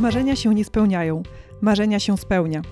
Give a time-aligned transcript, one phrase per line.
[0.00, 1.22] Marzenia się nie spełniają,
[1.60, 2.62] marzenia się spełnia.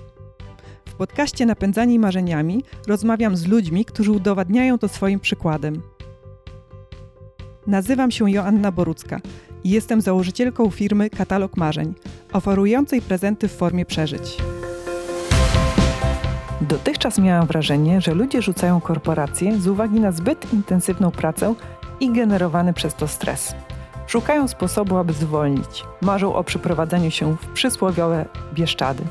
[0.85, 5.81] W podcaście Napędzani Marzeniami rozmawiam z ludźmi, którzy udowadniają to swoim przykładem.
[7.67, 9.19] Nazywam się Joanna Borucka
[9.63, 11.93] i jestem założycielką firmy Katalog Marzeń,
[12.33, 14.37] oferującej prezenty w formie przeżyć.
[16.61, 21.55] Dotychczas miałam wrażenie, że ludzie rzucają korporacje z uwagi na zbyt intensywną pracę
[21.99, 23.55] i generowany przez to stres.
[24.07, 25.83] Szukają sposobu, aby zwolnić.
[26.01, 29.03] Marzą o przyprowadzeniu się w przysłowiowe Bieszczady.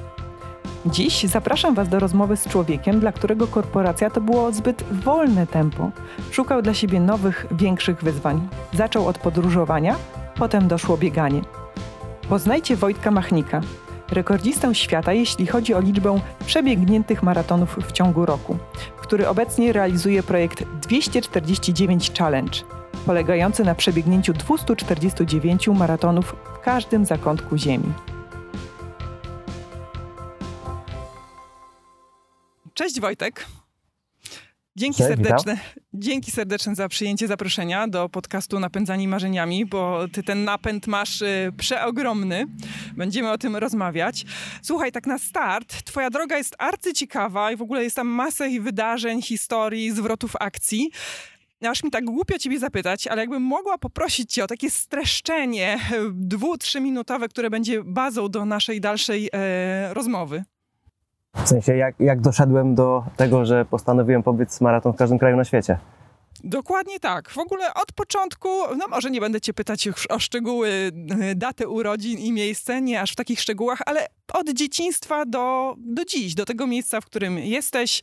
[0.87, 5.91] Dziś zapraszam Was do rozmowy z człowiekiem, dla którego korporacja to było zbyt wolne tempo.
[6.31, 8.49] Szukał dla siebie nowych, większych wyzwań.
[8.73, 9.97] Zaczął od podróżowania,
[10.35, 11.43] potem doszło bieganie.
[12.29, 13.61] Poznajcie Wojtka Machnika,
[14.11, 18.57] rekordzistę świata, jeśli chodzi o liczbę przebiegniętych maratonów w ciągu roku,
[19.01, 22.59] który obecnie realizuje projekt 249 Challenge,
[23.07, 27.93] polegający na przebiegnięciu 249 maratonów w każdym zakątku Ziemi.
[32.75, 33.47] Cześć Wojtek.
[34.77, 35.53] Dzięki Cześć, serdeczne.
[35.53, 35.83] witam.
[35.95, 41.53] Dzięki serdeczne za przyjęcie zaproszenia do podcastu Napędzani Marzeniami, bo ty ten napęd masz y,
[41.57, 42.47] przeogromny.
[42.97, 44.25] Będziemy o tym rozmawiać.
[44.63, 49.23] Słuchaj, tak na start, twoja droga jest arcyciekawa i w ogóle jest tam masę wydarzeń,
[49.23, 50.91] historii, zwrotów akcji.
[51.63, 55.79] Aż mi tak głupio ciebie zapytać, ale jakbym mogła poprosić cię o takie streszczenie e,
[56.13, 60.45] dwu, trzyminutowe, które będzie bazą do naszej dalszej e, rozmowy.
[61.37, 65.45] W sensie, jak, jak doszedłem do tego, że postanowiłem pobiec maraton w każdym kraju na
[65.45, 65.79] świecie.
[66.49, 67.31] Dokładnie tak.
[67.31, 70.69] W ogóle od początku, no może nie będę cię pytać już o szczegóły,
[71.31, 76.05] y, datę urodzin i miejsce, nie aż w takich szczegółach, ale od dzieciństwa do, do
[76.05, 78.03] dziś, do tego miejsca, w którym jesteś.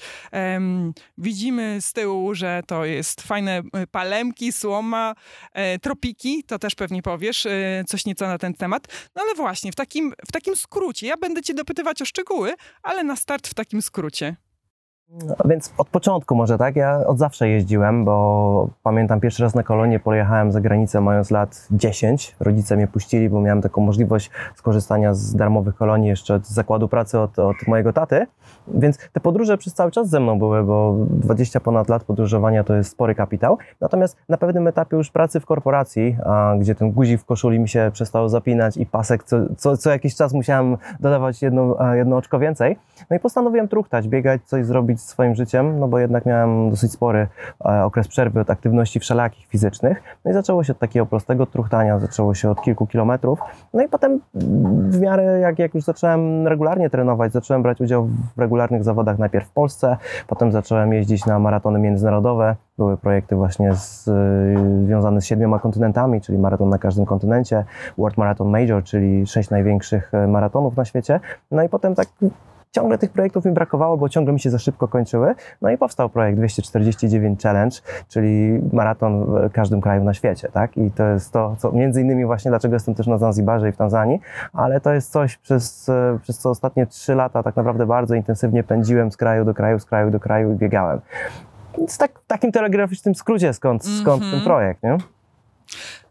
[1.17, 5.16] Widzimy z tyłu, że to jest fajne y, palemki, słoma,
[5.53, 8.88] e, tropiki, to też pewnie powiesz e, coś nieco na ten temat.
[9.16, 11.08] No ale właśnie, w takim, w takim skrócie.
[11.08, 14.36] Ja będę cię dopytywać o szczegóły, ale na start w takim skrócie.
[15.09, 19.64] No, więc od początku może tak, ja od zawsze jeździłem, bo pamiętam pierwszy raz na
[19.64, 22.36] kolonie pojechałem za granicę mając lat 10.
[22.39, 27.20] Rodzice mnie puścili, bo miałem taką możliwość skorzystania z darmowych kolonii jeszcze od zakładu pracy
[27.20, 28.27] od, od mojego taty.
[28.67, 32.76] Więc te podróże przez cały czas ze mną były, bo 20 ponad lat podróżowania to
[32.76, 33.58] jest spory kapitał.
[33.82, 37.70] Natomiast na pewnym etapie już pracy w korporacji, a, gdzie ten guzik w koszuli mi
[37.70, 42.39] się przestał zapinać i pasek co, co, co jakiś czas musiałem dodawać jedno, jedno oczko
[42.39, 42.77] więcej.
[43.10, 46.92] No i postanowiłem truchtać, biegać, coś zrobić z swoim życiem, no bo jednak miałem dosyć
[46.92, 47.27] spory
[47.65, 50.04] e, okres przerwy od aktywności wszelakich fizycznych.
[50.26, 53.39] No i zaczęło się od takiego prostego truchtania, zaczęło się od kilku kilometrów.
[53.73, 54.20] No i potem
[54.89, 59.48] w miarę jak, jak już zacząłem regularnie trenować, zacząłem brać udział w regularnych zawodach najpierw
[59.48, 62.55] w Polsce, potem zacząłem jeździć na maratony międzynarodowe.
[62.77, 67.65] Były projekty właśnie z, y, związane z siedmioma kontynentami, czyli maraton na każdym kontynencie,
[67.98, 71.20] World Marathon Major, czyli sześć największych e, maratonów na świecie.
[71.52, 72.08] No i potem tak
[72.73, 75.36] ciągle tych projektów mi brakowało, bo ciągle mi się za szybko kończyły.
[75.61, 80.78] No i powstał projekt 249 Challenge, czyli maraton w każdym kraju na świecie, tak?
[80.78, 83.78] I to jest to, co między innymi właśnie dlaczego jestem też na Zanzibarze i w
[83.78, 84.20] Tanzanii,
[84.54, 88.64] ale to jest coś, przez, e, przez co ostatnie trzy lata tak naprawdę bardzo intensywnie
[88.64, 91.00] pędziłem z kraju do kraju, z kraju do kraju i biegałem.
[91.78, 94.98] Więc tak, w takim telegraficznym skrócie skąd, skąd ten projekt, nie?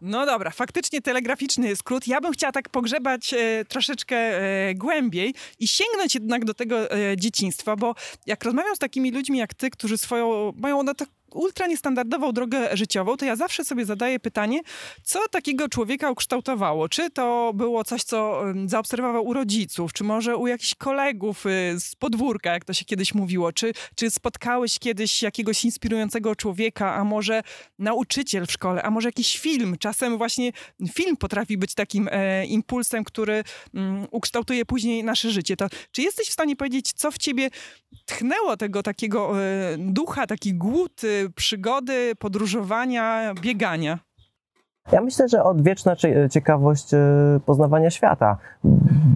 [0.01, 2.07] No dobra, faktycznie telegraficzny skrót.
[2.07, 7.17] Ja bym chciała tak pogrzebać e, troszeczkę e, głębiej i sięgnąć jednak do tego e,
[7.17, 11.67] dzieciństwa, bo jak rozmawiam z takimi ludźmi jak ty, którzy swoją mają na tak ultra
[11.67, 14.61] niestandardową drogę życiową, to ja zawsze sobie zadaję pytanie,
[15.03, 16.89] co takiego człowieka ukształtowało?
[16.89, 21.95] Czy to było coś, co zaobserwował u rodziców, czy może u jakichś kolegów y, z
[21.95, 27.43] podwórka, jak to się kiedyś mówiło, czy, czy spotkałeś kiedyś jakiegoś inspirującego człowieka, a może
[27.79, 29.75] nauczyciel w szkole, a może jakiś film.
[29.79, 30.51] Czasem właśnie
[30.93, 33.43] film potrafi być takim e, impulsem, który
[33.73, 35.57] mm, ukształtuje później nasze życie.
[35.57, 37.49] To czy jesteś w stanie powiedzieć, co w ciebie
[38.05, 43.99] tchnęło tego takiego e, ducha, taki głód y, przygody, podróżowania, biegania?
[44.91, 46.99] Ja myślę, że odwieczna cie- ciekawość e,
[47.45, 48.37] poznawania świata,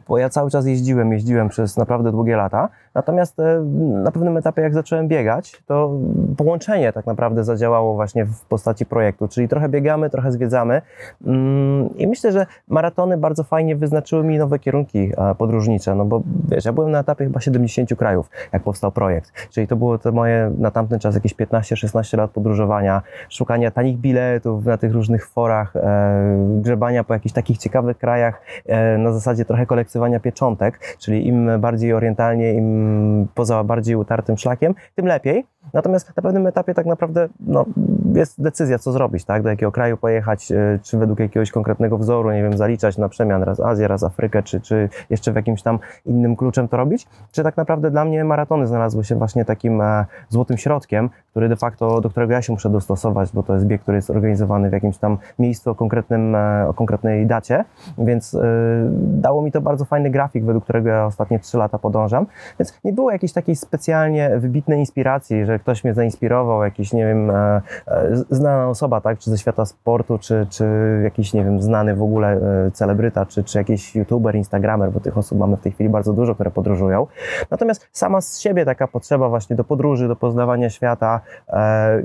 [0.07, 2.69] bo ja cały czas jeździłem, jeździłem przez naprawdę długie lata.
[2.97, 3.61] Natomiast e,
[4.03, 5.99] na pewnym etapie, jak zacząłem biegać, to
[6.37, 10.81] połączenie tak naprawdę zadziałało właśnie w postaci projektu, czyli trochę biegamy, trochę zwiedzamy.
[11.25, 16.21] Mm, I myślę, że maratony bardzo fajnie wyznaczyły mi nowe kierunki e, podróżnicze, no bo
[16.49, 19.31] wiesz, ja byłem na etapie chyba 70 krajów, jak powstał projekt.
[19.49, 24.65] Czyli to było to moje na tamten czas jakieś 15-16 lat podróżowania, szukania tanich biletów
[24.65, 28.41] na tych różnych forach, e, grzebania po jakichś takich ciekawych krajach
[28.97, 32.86] na zasadzie trochę kolekcjonowania pieczątek, czyli im bardziej orientalnie, im
[33.35, 35.45] poza bardziej utartym szlakiem, tym lepiej.
[35.73, 37.65] Natomiast na pewnym etapie tak naprawdę no,
[38.13, 39.43] jest decyzja, co zrobić, tak?
[39.43, 43.43] do jakiego kraju pojechać, e, czy według jakiegoś konkretnego wzoru, nie wiem, zaliczać na przemian
[43.43, 47.43] raz Azję, raz Afrykę, czy, czy jeszcze w jakimś tam innym kluczem to robić, czy
[47.43, 52.01] tak naprawdę dla mnie maratony znalazły się właśnie takim e, złotym środkiem, który de facto,
[52.01, 54.97] do którego ja się muszę dostosować, bo to jest bieg, który jest organizowany w jakimś
[54.97, 57.65] tam miejscu o, konkretnym, e, o konkretnej dacie,
[57.97, 58.37] więc
[58.97, 62.25] dało mi to bardzo fajny grafik, według którego ja ostatnie trzy lata podążam,
[62.59, 67.31] więc nie było jakiejś takiej specjalnie wybitnej inspiracji, że ktoś mnie zainspirował, jakiś, nie wiem,
[67.31, 70.65] e, e, znana osoba, tak, czy ze świata sportu, czy, czy
[71.03, 72.27] jakiś, nie wiem, znany w ogóle
[72.67, 76.13] e, celebryta, czy, czy jakiś youtuber, instagramer, bo tych osób mamy w tej chwili bardzo
[76.13, 77.07] dużo, które podróżują.
[77.51, 81.21] Natomiast sama z siebie taka potrzeba właśnie do podróży, do poznawania świata,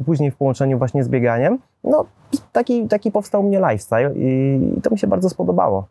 [0.06, 2.04] później w połączeniu właśnie z bieganiem, no
[2.52, 5.86] taki, taki powstał mnie lifestyle i to mi się bardzo spodobało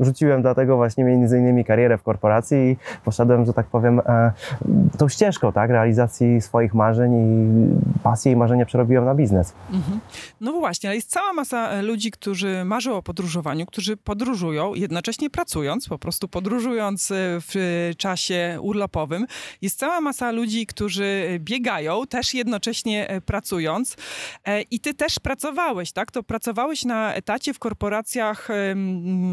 [0.00, 4.32] rzuciłem dlatego właśnie między innymi karierę w korporacji i poszedłem, że tak powiem, e,
[4.98, 9.54] tą ścieżką tak, realizacji swoich marzeń i pasję i marzenia przerobiłem na biznes.
[9.72, 10.00] Mhm.
[10.40, 15.30] No właśnie, ale jest cała masa e, ludzi, którzy marzą o podróżowaniu, którzy podróżują, jednocześnie
[15.30, 19.26] pracując, po prostu podróżując e, w czasie urlopowym.
[19.62, 23.96] Jest cała masa ludzi, którzy biegają, też jednocześnie pracując.
[24.70, 26.10] I ty też pracowałeś, tak?
[26.10, 28.48] To pracowałeś na etacie w korporacjach,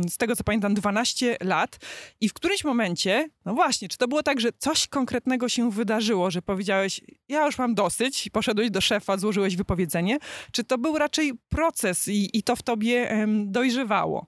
[0.10, 1.78] z tego co co pamiętam, 12 lat
[2.22, 6.32] i w którymś momencie, no właśnie, czy to było tak, że coś konkretnego się wydarzyło,
[6.32, 10.18] że powiedziałeś, ja już mam dosyć, poszedłeś do szefa, złożyłeś wypowiedzenie,
[10.52, 14.26] czy to był raczej proces i, i to w tobie em, dojrzewało?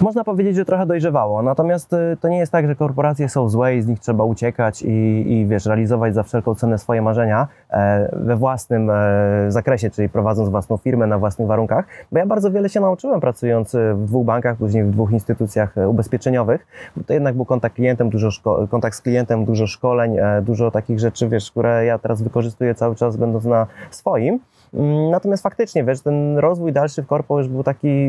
[0.00, 3.76] Można powiedzieć, że trochę dojrzewało, natomiast y, to nie jest tak, że korporacje są złe
[3.76, 7.48] i z nich trzeba uciekać i, i wiesz, realizować za wszelką cenę swoje marzenia
[8.12, 8.94] we własnym e,
[9.48, 13.74] zakresie, czyli prowadząc własną firmę na własnych warunkach, bo ja bardzo wiele się nauczyłem pracując
[13.74, 16.66] y, w dwóch bankach, później w dwóch instytucjach e, ubezpieczeniowych,
[17.06, 18.28] to jednak był kontakt klientem, dużo
[18.70, 23.16] kontakt z klientem, dużo szkoleń, dużo takich rzeczy, wiesz, które ja teraz wykorzystuję cały czas
[23.16, 24.40] będąc na swoim.
[24.74, 28.08] Mm, natomiast faktycznie, wiesz, ten rozwój dalszy w korpo już był taki,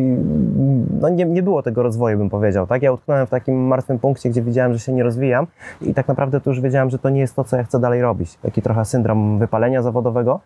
[1.01, 2.81] no nie, nie było tego rozwoju, bym powiedział, tak?
[2.81, 5.47] Ja utknąłem w takim martwym punkcie, gdzie widziałem, że się nie rozwijam
[5.81, 8.01] i tak naprawdę to już wiedziałem, że to nie jest to, co ja chcę dalej
[8.01, 8.35] robić.
[8.35, 10.39] Taki trochę syndrom wypalenia zawodowego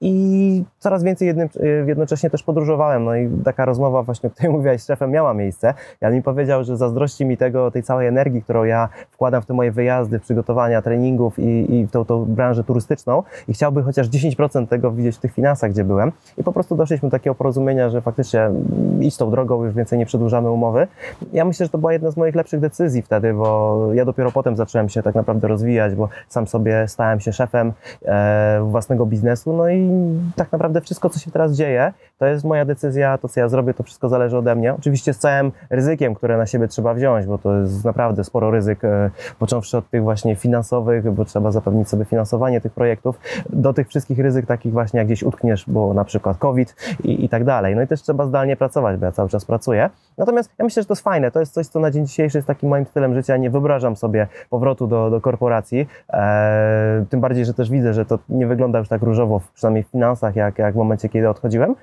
[0.00, 3.04] i coraz więcej jednym, y, jednocześnie też podróżowałem.
[3.04, 5.74] No i taka rozmowa właśnie, o której mówiłaś z szefem, miała miejsce.
[6.00, 9.54] Ja mi powiedział, że zazdrości mi tego, tej całej energii, którą ja wkładam w te
[9.54, 14.66] moje wyjazdy, przygotowania, treningów i, i w tą, tą branżę turystyczną i chciałby chociaż 10%
[14.66, 16.12] tego widzieć w tych finansach, gdzie byłem.
[16.38, 19.98] I po prostu doszliśmy do takiego porozumienia, że faktycznie mm, iść tą drogą, już więcej
[19.98, 20.86] nie przedłużamy umowy.
[21.32, 24.56] Ja myślę, że to była jedna z moich lepszych decyzji wtedy, bo ja dopiero potem
[24.56, 27.72] zacząłem się tak naprawdę rozwijać, bo sam sobie stałem się szefem
[28.04, 29.89] e, własnego biznesu, no i
[30.36, 33.74] tak naprawdę wszystko, co się teraz dzieje, to jest moja decyzja, to co ja zrobię,
[33.74, 34.74] to wszystko zależy ode mnie.
[34.74, 38.84] Oczywiście z całym ryzykiem, które na siebie trzeba wziąć, bo to jest naprawdę sporo ryzyk,
[38.84, 43.20] e, począwszy od tych właśnie finansowych, bo trzeba zapewnić sobie finansowanie tych projektów,
[43.50, 47.28] do tych wszystkich ryzyk takich właśnie, jak gdzieś utkniesz, bo na przykład COVID i, i
[47.28, 47.76] tak dalej.
[47.76, 49.90] No i też trzeba zdalnie pracować, bo ja cały czas pracuję.
[50.18, 52.48] Natomiast ja myślę, że to jest fajne, to jest coś, co na dzień dzisiejszy jest
[52.48, 53.36] takim moim stylem życia.
[53.36, 58.18] Nie wyobrażam sobie powrotu do, do korporacji, eee, tym bardziej, że też widzę, że to
[58.28, 61.74] nie wygląda już tak różowo, przynajmniej w finansach, jak, jak w momencie, kiedy odchodziłem.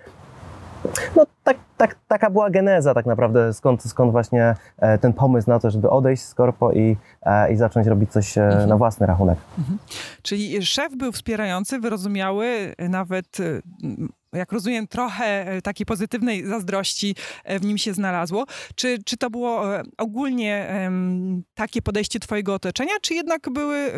[1.16, 5.60] No tak, tak, taka była geneza tak naprawdę, skąd, skąd właśnie e, ten pomysł na
[5.60, 8.70] to, żeby odejść z korpo i, e, i zacząć robić coś e, mhm.
[8.70, 9.38] na własny rachunek.
[9.58, 9.78] Mhm.
[10.22, 13.38] Czyli szef był wspierający, wyrozumiały, nawet
[14.34, 17.16] jak rozumiem, trochę takiej pozytywnej zazdrości
[17.46, 18.46] w nim się znalazło.
[18.76, 19.64] Czy, czy to było
[19.98, 20.68] ogólnie
[21.56, 23.92] takie podejście Twojego otoczenia, czy jednak były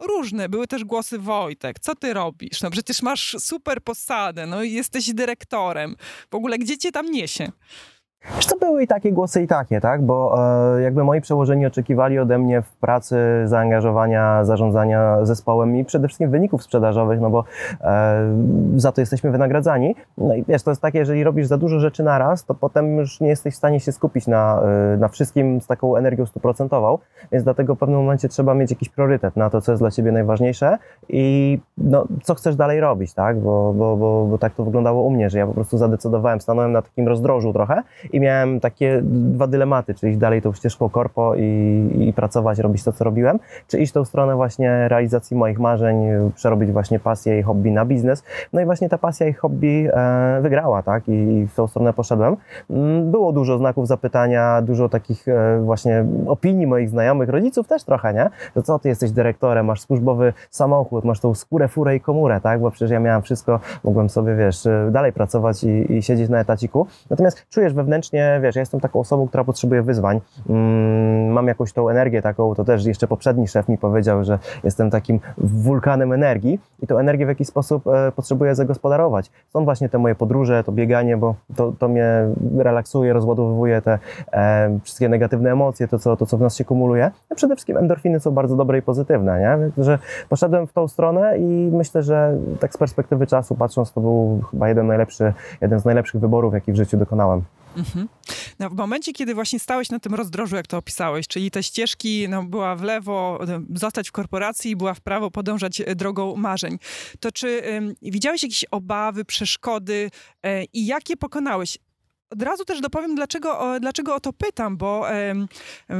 [0.00, 0.48] różne.
[0.48, 2.62] Były też głosy Wojtek, co ty robisz?
[2.62, 5.96] No przecież masz super posadę, no i jesteś dyrektorem.
[6.30, 7.52] W ogóle gdzie cię tam niesie?
[8.40, 10.38] Co, były i takie głosy i takie, tak, bo
[10.76, 16.30] e, jakby moi przełożeni oczekiwali ode mnie w pracy zaangażowania, zarządzania zespołem i przede wszystkim
[16.30, 17.44] wyników sprzedażowych, no bo
[17.80, 18.34] e,
[18.76, 19.94] za to jesteśmy wynagradzani.
[20.18, 23.20] No i wiesz, to jest takie, jeżeli robisz za dużo rzeczy naraz, to potem już
[23.20, 24.62] nie jesteś w stanie się skupić na,
[24.94, 26.98] e, na wszystkim z taką energią stuprocentową,
[27.32, 30.12] więc dlatego w pewnym momencie trzeba mieć jakiś priorytet na to, co jest dla ciebie
[30.12, 35.02] najważniejsze i no, co chcesz dalej robić, tak, bo, bo, bo, bo tak to wyglądało
[35.02, 39.00] u mnie, że ja po prostu zadecydowałem, stanąłem na takim rozdrożu trochę i miałem takie
[39.02, 43.38] dwa dylematy, czy iść dalej tą ścieżką korpo i, i pracować, robić to, co robiłem,
[43.68, 45.96] czy iść tą stronę właśnie realizacji moich marzeń,
[46.34, 48.24] przerobić właśnie pasję i hobby na biznes.
[48.52, 51.02] No i właśnie ta pasja i hobby e, wygrała, tak?
[51.08, 52.36] I, w tą stronę poszedłem.
[52.70, 58.14] Mm, było dużo znaków zapytania, dużo takich e, właśnie opinii moich znajomych, rodziców też trochę,
[58.14, 58.30] nie?
[58.54, 62.60] To co, ty jesteś dyrektorem, masz służbowy samochód, masz tą skórę, furę i komórę, tak?
[62.60, 66.86] Bo przecież ja miałem wszystko, mogłem sobie, wiesz, dalej pracować i, i siedzieć na etaciku.
[67.10, 67.99] Natomiast czujesz wewnętrznie,
[68.42, 70.20] wiesz, ja jestem taką osobą, która potrzebuje wyzwań.
[70.48, 74.90] Mm, mam jakąś tą energię taką, to też jeszcze poprzedni szef mi powiedział, że jestem
[74.90, 79.30] takim wulkanem energii i tą energię w jakiś sposób e, potrzebuję zagospodarować.
[79.48, 82.26] Stąd właśnie te moje podróże, to bieganie, bo to, to mnie
[82.56, 83.98] relaksuje, rozładowuje te
[84.32, 87.10] e, wszystkie negatywne emocje, to co, to co w nas się kumuluje.
[87.30, 89.84] A przede wszystkim endorfiny są bardzo dobre i pozytywne, nie?
[89.84, 94.40] Że poszedłem w tą stronę i myślę, że tak z perspektywy czasu patrząc, to był
[94.50, 97.42] chyba jeden najlepszy, jeden z najlepszych wyborów, jaki w życiu dokonałem.
[97.76, 98.08] Mhm.
[98.58, 102.28] No, w momencie, kiedy właśnie stałeś na tym rozdrożu, jak to opisałeś, czyli te ścieżki,
[102.28, 103.40] no, była w lewo
[103.74, 106.78] zostać w korporacji, była w prawo podążać e, drogą marzeń,
[107.20, 110.10] to czy y, widziałeś jakieś obawy, przeszkody
[110.46, 111.78] y, i jakie pokonałeś?
[112.30, 115.34] Od razu też dopowiem, dlaczego, dlaczego o to pytam, bo e,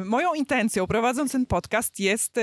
[0.05, 2.43] moją intencją prowadząc ten podcast jest e,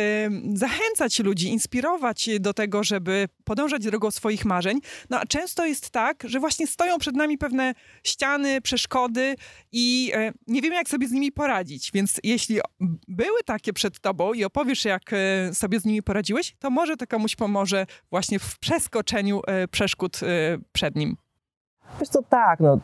[0.53, 4.79] zachęcać ludzi, inspirować do tego, żeby podążać drogą swoich marzeń.
[5.09, 9.35] No a często jest tak, że właśnie stoją przed nami pewne ściany, przeszkody
[9.71, 11.91] i e, nie wiemy, jak sobie z nimi poradzić.
[11.93, 12.59] Więc jeśli
[13.07, 17.07] były takie przed tobą i opowiesz, jak e, sobie z nimi poradziłeś, to może to
[17.07, 21.26] komuś pomoże właśnie w przeskoczeniu e, przeszkód e, przed nim.
[21.99, 22.77] Wiesz co, tak, no,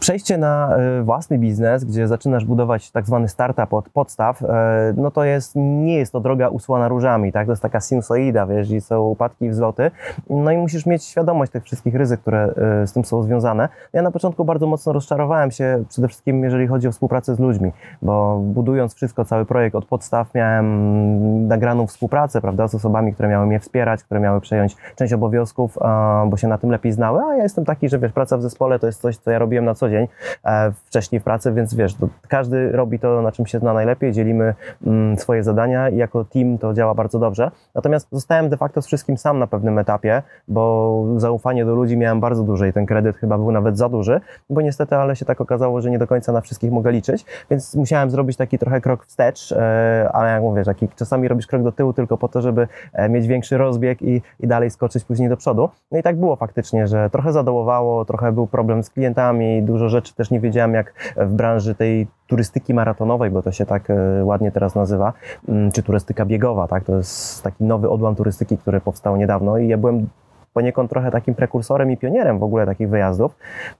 [0.00, 5.10] przejście na e, własny biznes, gdzie zaczynasz budować tak zwany startup od podstaw, e, no
[5.10, 8.80] to jest, nie jest to droga usłana różami, tak, to jest taka sinusoida, wiesz, i
[8.80, 9.90] są upadki i wzloty,
[10.30, 13.68] no i musisz mieć świadomość tych wszystkich ryzyk, które e, z tym są związane.
[13.92, 17.72] Ja na początku bardzo mocno rozczarowałem się, przede wszystkim jeżeli chodzi o współpracę z ludźmi,
[18.02, 23.46] bo budując wszystko, cały projekt od podstaw miałem nagraną współpracę, prawda, z osobami, które miały
[23.46, 25.78] mnie wspierać, które miały przejąć część obowiązków,
[26.26, 28.78] bo się na tym lepiej znały, a ja jestem taki, że wiesz, praca w zespole
[28.78, 30.08] to jest coś, co ja robiłem na co dzień
[30.44, 31.96] e, wcześniej w pracy, więc wiesz,
[32.28, 34.54] każdy robi to, na czym się zna najlepiej, dzielimy
[34.86, 37.50] mm, swoje zadania i jako team to działa bardzo dobrze.
[37.74, 42.20] Natomiast zostałem de facto z wszystkim sam na pewnym etapie, bo zaufanie do ludzi miałem
[42.20, 45.40] bardzo duże i ten kredyt chyba był nawet za duży, bo niestety, ale się tak
[45.40, 49.06] okazało, że nie do końca na wszystkich mogę liczyć, więc musiałem zrobić taki trochę krok
[49.06, 52.68] wstecz, e, ale jak mówię, taki, czasami robisz krok do tyłu tylko po to, żeby
[52.92, 55.68] e, mieć większy rozbieg i, i dalej skoczyć później do przodu.
[55.92, 60.14] No i tak było faktycznie, że trochę zadołowało, trochę był problem z klientami, dużo rzeczy
[60.14, 64.52] też nie wiedziałem, jak w branży tej turystyki maratonowej, bo to się tak e, ładnie
[64.52, 65.12] teraz nazywa,
[65.48, 66.84] mm, czy turystyka biegowa, tak?
[66.84, 70.06] To jest taki nowy odłam turystyki, który powstał niedawno i ja byłem
[70.52, 73.36] poniekąd trochę takim prekursorem i pionierem w ogóle takich wyjazdów,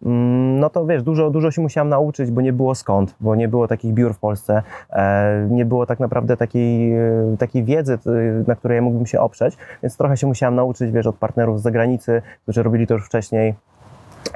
[0.06, 3.48] mm, no to wiesz, dużo, dużo się musiałem nauczyć, bo nie było skąd, bo nie
[3.48, 7.98] było takich biur w Polsce, e, nie było tak naprawdę takiej, e, takiej wiedzy,
[8.46, 12.22] na której mógłbym się oprzeć, więc trochę się musiałem nauczyć, wiesz, od partnerów z zagranicy,
[12.42, 13.54] którzy robili to już wcześniej,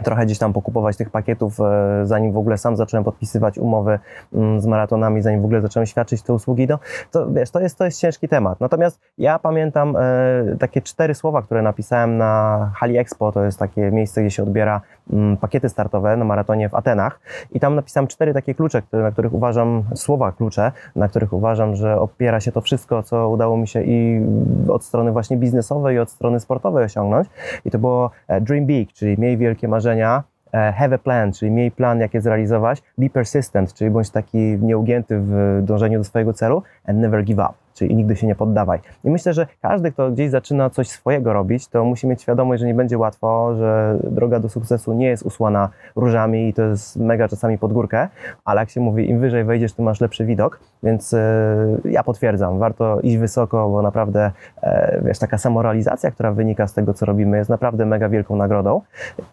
[0.05, 3.99] trochę gdzieś tam pokupować tych pakietów, e, zanim w ogóle sam zacząłem podpisywać umowy
[4.35, 6.79] mm, z maratonami, zanim w ogóle zacząłem świadczyć te usługi, no
[7.11, 8.61] to wiesz, to jest, to jest ciężki temat.
[8.61, 13.91] Natomiast ja pamiętam e, takie cztery słowa, które napisałem na Hali Expo, to jest takie
[13.91, 14.81] miejsce, gdzie się odbiera
[15.13, 17.21] mm, pakiety startowe na maratonie w Atenach
[17.53, 22.01] i tam napisałem cztery takie klucze, na których uważam, słowa klucze, na których uważam, że
[22.01, 24.21] opiera się to wszystko, co udało mi się i
[24.69, 27.29] od strony właśnie biznesowej i od strony sportowej osiągnąć
[27.65, 31.51] i to było e, Dream Big, czyli miej wielkie marzenia, e, have a plan, czyli
[31.51, 36.33] miej plan, jak je zrealizować, be persistent, czyli bądź taki nieugięty w dążeniu do swojego
[36.33, 38.81] celu and never give up czyli nigdy się nie poddawaj.
[39.05, 42.67] I myślę, że każdy, kto gdzieś zaczyna coś swojego robić, to musi mieć świadomość, że
[42.67, 47.29] nie będzie łatwo, że droga do sukcesu nie jest usłana różami i to jest mega
[47.29, 48.09] czasami pod górkę,
[48.45, 52.59] ale jak się mówi, im wyżej wejdziesz, tym masz lepszy widok, więc yy, ja potwierdzam,
[52.59, 54.31] warto iść wysoko, bo naprawdę,
[54.63, 54.71] yy,
[55.05, 58.81] wiesz, taka samorealizacja, która wynika z tego, co robimy, jest naprawdę mega wielką nagrodą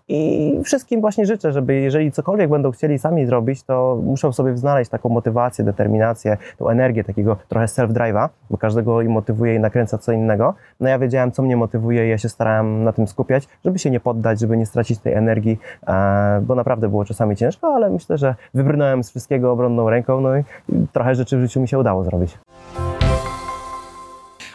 [0.07, 4.91] i wszystkim właśnie życzę, żeby jeżeli cokolwiek będą chcieli sami zrobić, to muszą sobie znaleźć
[4.91, 10.11] taką motywację, determinację, tą energię takiego trochę self-drive'a, bo każdego i motywuje i nakręca co
[10.11, 10.53] innego.
[10.79, 13.91] No ja wiedziałem, co mnie motywuje i ja się starałem na tym skupiać, żeby się
[13.91, 18.17] nie poddać, żeby nie stracić tej energii, e, bo naprawdę było czasami ciężko, ale myślę,
[18.17, 20.43] że wybrnąłem z wszystkiego obronną ręką, no i
[20.93, 22.31] trochę rzeczy w życiu mi się udało zrobić.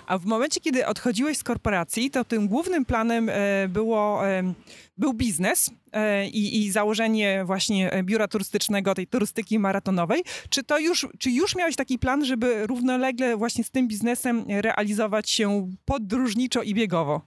[0.07, 4.53] A w momencie, kiedy odchodziłeś z korporacji, to tym głównym planem e, było, e,
[4.99, 10.23] był biznes e, i, i, założenie właśnie biura turystycznego, tej turystyki maratonowej.
[10.49, 15.31] Czy to już, czy już miałeś taki plan, żeby równolegle właśnie z tym biznesem realizować
[15.31, 17.21] się podróżniczo i biegowo?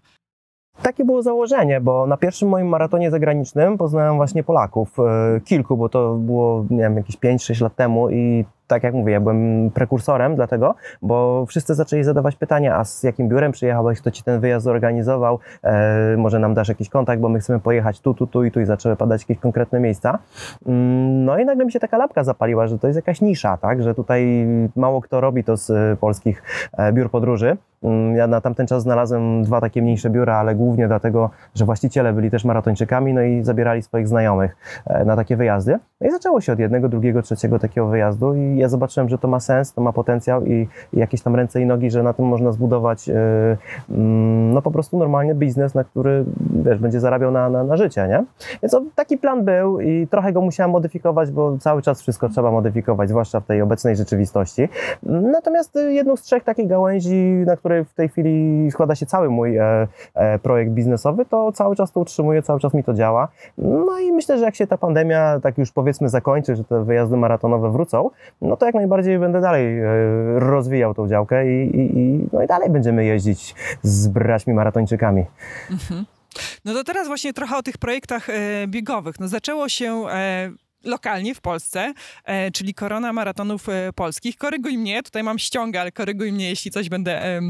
[0.82, 5.90] Takie było założenie, bo na pierwszym moim maratonie zagranicznym poznałem właśnie Polaków, e, kilku, bo
[5.90, 10.36] to było, nie wiem, jakieś 5-6 lat temu i tak jak mówię, ja byłem prekursorem
[10.36, 14.64] dlatego, bo wszyscy zaczęli zadawać pytania, a z jakim biurem przyjechałeś, kto ci ten wyjazd
[14.64, 18.52] zorganizował, e, może nam dasz jakiś kontakt, bo my chcemy pojechać tu, tu, tu i
[18.52, 20.20] tu i zaczęły padać jakieś konkretne miejsca.
[20.68, 23.84] Mm, no i nagle mi się taka lapka zapaliła, że to jest jakaś nisza, tak,
[23.84, 26.44] że tutaj mało kto robi to z e, polskich
[26.78, 27.58] e, biur podróży.
[27.84, 32.14] Mm, ja na tamten czas znalazłem dwa takie mniejsze biura, ale głównie dlatego, że właściciele
[32.14, 34.56] byli też maratończykami, no i zabierali swoich znajomych
[34.86, 35.80] e, na takie wyjazdy.
[36.02, 39.28] No i zaczęło się od jednego, drugiego, trzeciego takiego wyjazdu i ja zobaczyłem, że to
[39.28, 42.26] ma sens, to ma potencjał i, i jakieś tam ręce i nogi, że na tym
[42.26, 43.16] można zbudować yy,
[44.54, 46.26] no po prostu normalnie biznes, na który
[46.64, 48.24] wiesz, będzie zarabiał na, na, na życie, nie?
[48.64, 53.10] Więc taki plan był i trochę go musiałem modyfikować, bo cały czas wszystko trzeba modyfikować,
[53.10, 54.70] zwłaszcza w tej obecnej rzeczywistości.
[55.04, 59.58] Natomiast jedną z trzech takich gałęzi, na której w tej chwili składa się cały mój
[59.58, 63.28] e, e, projekt biznesowy, to cały czas to utrzymuję, cały czas mi to działa.
[63.58, 67.18] No i myślę, że jak się ta pandemia tak już powiedzmy zakończy, że te wyjazdy
[67.18, 68.10] maratonowe wrócą,
[68.42, 69.86] no to jak najbardziej będę dalej e,
[70.40, 75.26] rozwijał tą działkę i, i, i, no i dalej będziemy jeździć z braćmi maratończykami.
[75.72, 76.06] Mhm.
[76.66, 79.20] No to teraz właśnie trochę o tych projektach e, biegowych.
[79.20, 80.50] No zaczęło się e,
[80.84, 81.94] lokalnie w Polsce,
[82.24, 84.38] e, czyli Korona Maratonów e, Polskich.
[84.38, 87.42] Koryguj mnie, tutaj mam ściągę, ale koryguj mnie, jeśli coś będę e,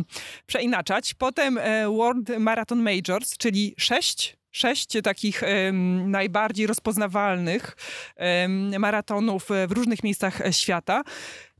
[0.45, 1.13] przeinaczać.
[1.13, 1.59] Potem
[1.97, 7.75] World Marathon Majors, czyli sześć sześć takich um, najbardziej rozpoznawalnych
[8.17, 11.01] um, maratonów w różnych miejscach świata.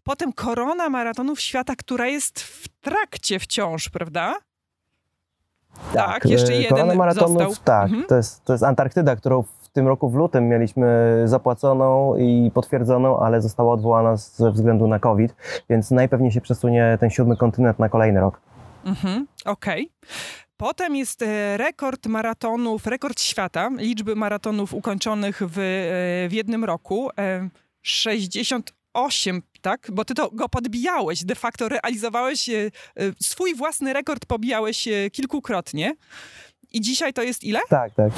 [0.03, 4.35] Potem korona maratonów świata, która jest w trakcie wciąż, prawda?
[5.93, 7.63] Tak, tak jeszcze jeden korona maratonów, został.
[7.63, 8.05] Tak, mhm.
[8.05, 9.43] to, jest, to jest Antarktyda, którą
[9.77, 15.35] tym roku w lutym mieliśmy zapłaconą i potwierdzoną, ale została odwołana ze względu na COVID,
[15.69, 18.41] więc najpewniej się przesunie ten siódmy kontynent na kolejny rok.
[18.85, 19.91] Mhm, okej.
[20.01, 20.09] Okay.
[20.57, 27.09] Potem jest e, rekord maratonów, rekord świata, liczby maratonów ukończonych w, e, w jednym roku.
[27.81, 29.87] 68, e, tak?
[29.91, 32.49] Bo ty to go podbijałeś, de facto realizowałeś
[33.21, 35.95] swój własny rekord, pobijałeś kilkukrotnie.
[36.73, 37.59] I dzisiaj to jest ile?
[37.69, 38.11] Tak, tak.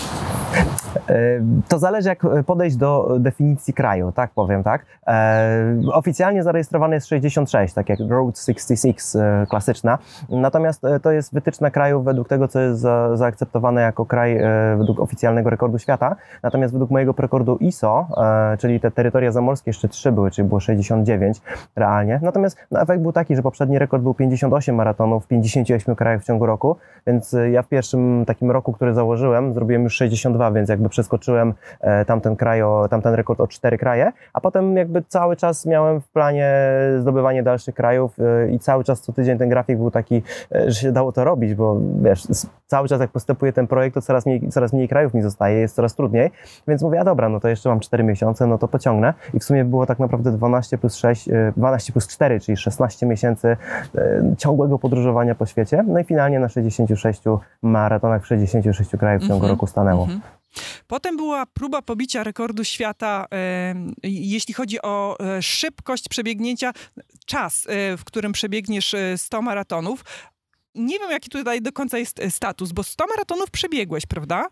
[1.09, 4.85] E, to zależy, jak podejść do definicji kraju, tak powiem, tak?
[5.07, 9.97] E, oficjalnie zarejestrowany jest 66, tak jak Road 66 e, klasyczna,
[10.29, 14.39] natomiast to jest wytyczna kraju według tego, co jest za, zaakceptowane jako kraj
[14.77, 18.07] według oficjalnego rekordu świata, natomiast według mojego rekordu ISO,
[18.59, 21.41] czyli te terytoria zamorskie jeszcze trzy były, czyli było 69
[21.75, 26.21] realnie, natomiast no, efekt był taki, że poprzedni rekord był 58 maratonów w 58 krajach
[26.21, 26.75] w ciągu roku,
[27.07, 32.05] więc ja w pierwszym takim roku, który założyłem, zrobiłem już 62, więc jakby przeskoczyłem e,
[32.05, 36.07] tamten kraj, o, tamten rekord o cztery kraje, a potem jakby cały czas miałem w
[36.07, 36.53] planie
[36.99, 40.21] zdobywanie dalszych krajów e, i cały czas co tydzień ten grafik był taki,
[40.55, 42.23] e, że się dało to robić, bo wiesz,
[42.69, 45.75] cały czas jak postępuje ten projekt, to coraz mniej, coraz mniej krajów mi zostaje, jest
[45.75, 46.31] coraz trudniej,
[46.67, 49.43] więc mówię, a dobra, no to jeszcze mam 4 miesiące, no to pociągnę i w
[49.43, 53.57] sumie było tak naprawdę 12 plus 6, 12 plus 4, czyli 16 miesięcy
[54.37, 57.21] ciągłego podróżowania po świecie, no i finalnie na 66
[57.61, 60.03] maratonach w 66 krajach w ciągu mm -hmm, roku stanęło.
[60.03, 60.39] Mm -hmm.
[60.87, 66.71] Potem była próba pobicia rekordu świata, e, jeśli chodzi o e, szybkość przebiegnięcia,
[67.25, 70.03] czas, e, w którym przebiegniesz 100 maratonów.
[70.75, 74.45] Nie wiem, jaki tutaj do końca jest status, bo 100 maratonów przebiegłeś, prawda?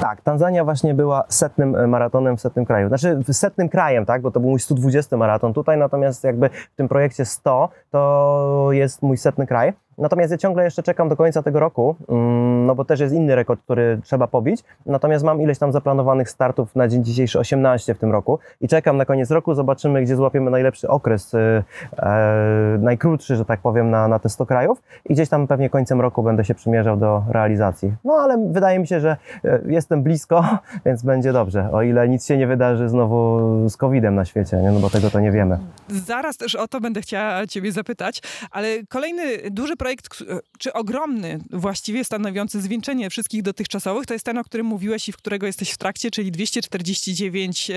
[0.00, 2.88] Tak, Tanzania właśnie była setnym maratonem w setnym kraju.
[2.88, 5.54] Znaczy setnym krajem, tak, bo to był mój 120 maraton.
[5.54, 9.72] Tutaj natomiast jakby w tym projekcie 100 to jest mój setny kraj.
[9.98, 13.34] Natomiast ja ciągle jeszcze czekam do końca tego roku, mm, no bo też jest inny
[13.34, 14.64] rekord, który trzeba pobić.
[14.86, 18.96] Natomiast mam ileś tam zaplanowanych startów na dzień dzisiejszy 18 w tym roku i czekam
[18.96, 21.62] na koniec roku, zobaczymy, gdzie złapiemy najlepszy okres, e,
[22.78, 26.22] najkrótszy, że tak powiem, na, na te 100 krajów i gdzieś tam pewnie końcem roku
[26.22, 27.94] będę się przymierzał do realizacji.
[28.04, 30.44] No ale wydaje mi się, że e, jestem blisko,
[30.86, 34.70] więc będzie dobrze, o ile nic się nie wydarzy znowu z COVID-em na świecie, nie?
[34.70, 35.58] no bo tego to nie wiemy.
[35.88, 41.38] Zaraz też o to będę chciała Ciebie zapytać, ale kolejny duży projekt, e, czy ogromny,
[41.50, 45.70] właściwie stanowiący zwieńczenie wszystkich dotychczasowych, to jest ten, o którym mówiłeś i w którego jesteś
[45.70, 47.74] w trakcie, czyli 249 e,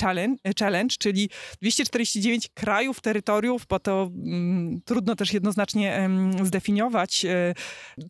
[0.00, 1.30] challenge, e, challenge czyli
[1.62, 6.10] 249 krajów, terytoriów, bo to mm, trudno też jednoznacznie
[6.42, 7.26] zdefiniować,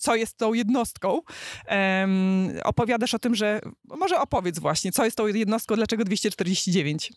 [0.00, 1.20] co jest tą jednostką.
[1.66, 7.12] Em, opowiadasz o tym, że może opowiedz właśnie, co jest tą jednostką, dlaczego 249?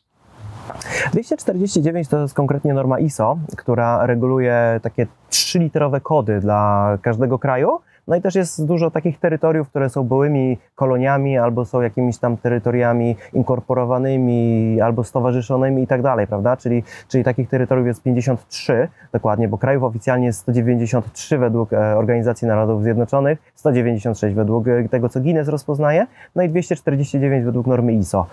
[1.11, 8.15] 249 to jest konkretnie norma ISO, która reguluje takie 3-literowe kody dla każdego kraju, No
[8.15, 13.15] i też jest dużo takich terytoriów, które są byłymi koloniami albo są jakimiś tam terytoriami
[13.33, 16.57] inkorporowanymi albo stowarzyszonymi i tak dalej, prawda?
[16.57, 22.47] Czyli, czyli takich terytoriów jest 53 dokładnie, bo krajów oficjalnie jest 193 według e, Organizacji
[22.47, 28.25] Narodów Zjednoczonych, 196 według e, tego, co Guinness rozpoznaje, no i 249 według normy ISO,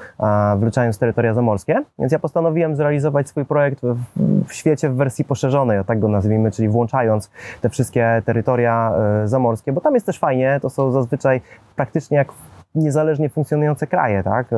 [0.59, 1.83] wliczając terytoria zamorskie.
[1.99, 3.99] Więc ja postanowiłem zrealizować swój projekt w,
[4.47, 7.31] w świecie w wersji poszerzonej, o tak go nazwijmy, czyli włączając
[7.61, 8.93] te wszystkie terytoria
[9.25, 9.29] e,
[9.61, 11.41] zamorskie, bo tam jest też fajnie, to są zazwyczaj
[11.77, 12.33] praktycznie jak
[12.75, 14.53] niezależnie funkcjonujące kraje, tak?
[14.53, 14.57] E,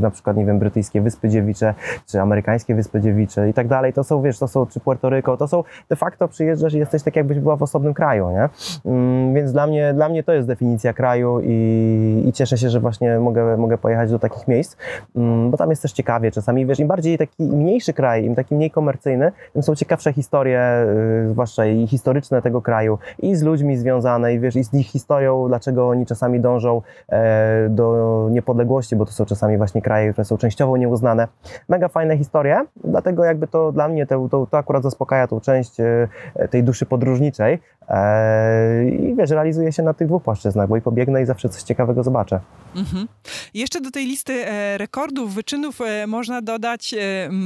[0.00, 1.74] na przykład, nie wiem, brytyjskie Wyspy Dziewicze,
[2.06, 3.92] czy amerykańskie Wyspy Dziewicze i tak dalej.
[3.92, 7.02] To są, wiesz, to są, czy Puerto Rico, to są de facto przyjeżdżasz i jesteś
[7.02, 8.48] tak, jakbyś była w osobnym kraju, nie?
[8.86, 12.80] Mm, więc dla mnie, dla mnie to jest definicja kraju i, i cieszę się, że
[12.80, 14.76] właśnie mogę, mogę pojechać do takich miejsc,
[15.16, 18.54] mm, bo tam jest też ciekawie czasami, wiesz, im bardziej taki mniejszy kraj, im taki
[18.54, 20.86] mniej komercyjny, tym są ciekawsze historie,
[21.26, 24.86] y, zwłaszcza i historyczne tego kraju i z ludźmi związane i wiesz, i z ich
[24.86, 30.24] historią, dlaczego oni czasami dążą e, do niepodległości, bo to są czasami właśnie kraje, które
[30.24, 31.28] są częściowo nieuznane.
[31.68, 35.80] Mega fajne historie, dlatego jakby to dla mnie to, to, to akurat zaspokaja tą część
[35.80, 36.08] e,
[36.50, 41.22] tej duszy podróżniczej e, i wiesz, realizuje się na tych dwóch płaszczyznach, bo i pobiegnę
[41.22, 42.40] i zawsze coś ciekawego zobaczę.
[42.76, 43.08] Mhm.
[43.54, 46.94] Jeszcze do tej listy e, rekordów, wyczynów można dodać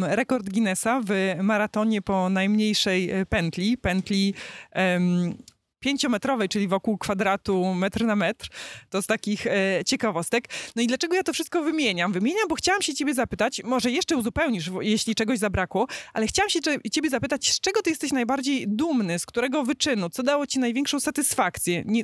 [0.02, 4.34] rekord Guinnessa w maratonie po najmniejszej pętli, pętli
[5.80, 8.48] pięciometrowej, czyli wokół kwadratu metr na metr.
[8.90, 10.44] To z takich e, ciekawostek.
[10.76, 12.12] No i dlaczego ja to wszystko wymieniam?
[12.12, 16.60] Wymieniam, bo chciałam się ciebie zapytać, może jeszcze uzupełnisz, jeśli czegoś zabrakło, ale chciałam się
[16.92, 21.00] ciebie zapytać, z czego ty jesteś najbardziej dumny, z którego wyczynu, co dało ci największą
[21.00, 21.82] satysfakcję?
[21.86, 22.02] Nie,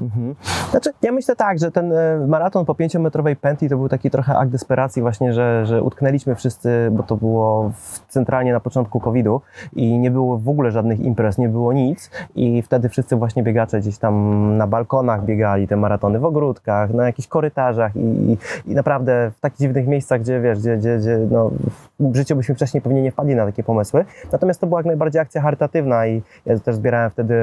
[0.00, 0.34] Mhm.
[0.70, 4.38] Znaczy, ja myślę tak, że ten e, maraton po pięciometrowej pętli to był taki trochę
[4.38, 7.72] akt desperacji właśnie, że, że utknęliśmy wszyscy, bo to było
[8.08, 9.40] centralnie na początku COVID-u
[9.72, 13.80] i nie było w ogóle żadnych imprez, nie było nic i wtedy wszyscy właśnie biegacze
[13.80, 19.30] gdzieś tam na balkonach biegali te maratony, w ogródkach, na jakichś korytarzach i, i, naprawdę
[19.36, 21.50] w takich dziwnych miejscach, gdzie wiesz, gdzie, gdzie, gdzie no,
[22.00, 24.04] w życiu byśmy wcześniej pewnie nie wpadli na takie pomysły.
[24.32, 27.34] Natomiast to była jak najbardziej akcja charytatywna i ja też zbierałem wtedy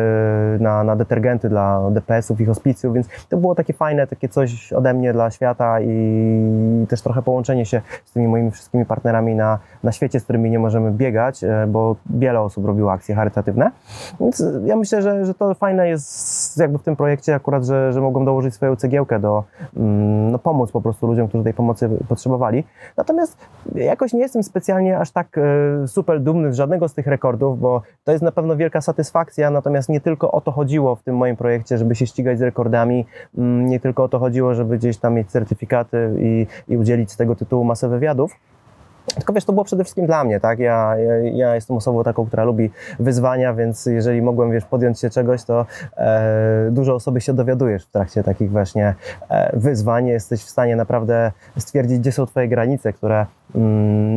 [0.59, 4.93] na, na detergenty dla DPS-ów i hospicjów, więc to było takie fajne, takie coś ode
[4.93, 9.91] mnie dla świata i też trochę połączenie się z tymi moimi wszystkimi partnerami na, na
[9.91, 13.71] świecie, z którymi nie możemy biegać, e, bo wiele osób robiło akcje charytatywne.
[14.19, 18.01] Więc ja myślę, że, że to fajne jest jakby w tym projekcie akurat, że, że
[18.01, 19.43] mogą dołożyć swoją cegiełkę do
[19.77, 22.63] mm, no, pomóc po prostu ludziom, którzy tej pomocy potrzebowali.
[22.97, 23.37] Natomiast
[23.75, 27.81] jakoś nie jestem specjalnie aż tak e, super dumny z żadnego z tych rekordów, bo
[28.03, 31.35] to jest na pewno wielka satysfakcja, natomiast nie tylko o to chodziło w tym moim
[31.35, 33.05] projekcie, żeby się ścigać z rekordami,
[33.37, 37.17] mm, nie tylko o to chodziło, żeby gdzieś tam mieć certyfikaty i, i udzielić z
[37.17, 38.35] tego tytułu masę wywiadów,
[39.05, 40.59] tylko wiesz, to było przede wszystkim dla mnie, tak?
[40.59, 45.09] Ja, ja, ja, jestem osobą taką, która lubi wyzwania, więc jeżeli mogłem, wiesz, podjąć się
[45.09, 45.65] czegoś, to
[45.97, 48.95] e, dużo osoby się dowiadujesz w trakcie takich właśnie
[49.29, 50.07] e, wyzwań.
[50.07, 53.25] Jesteś w stanie naprawdę stwierdzić, gdzie są twoje granice, które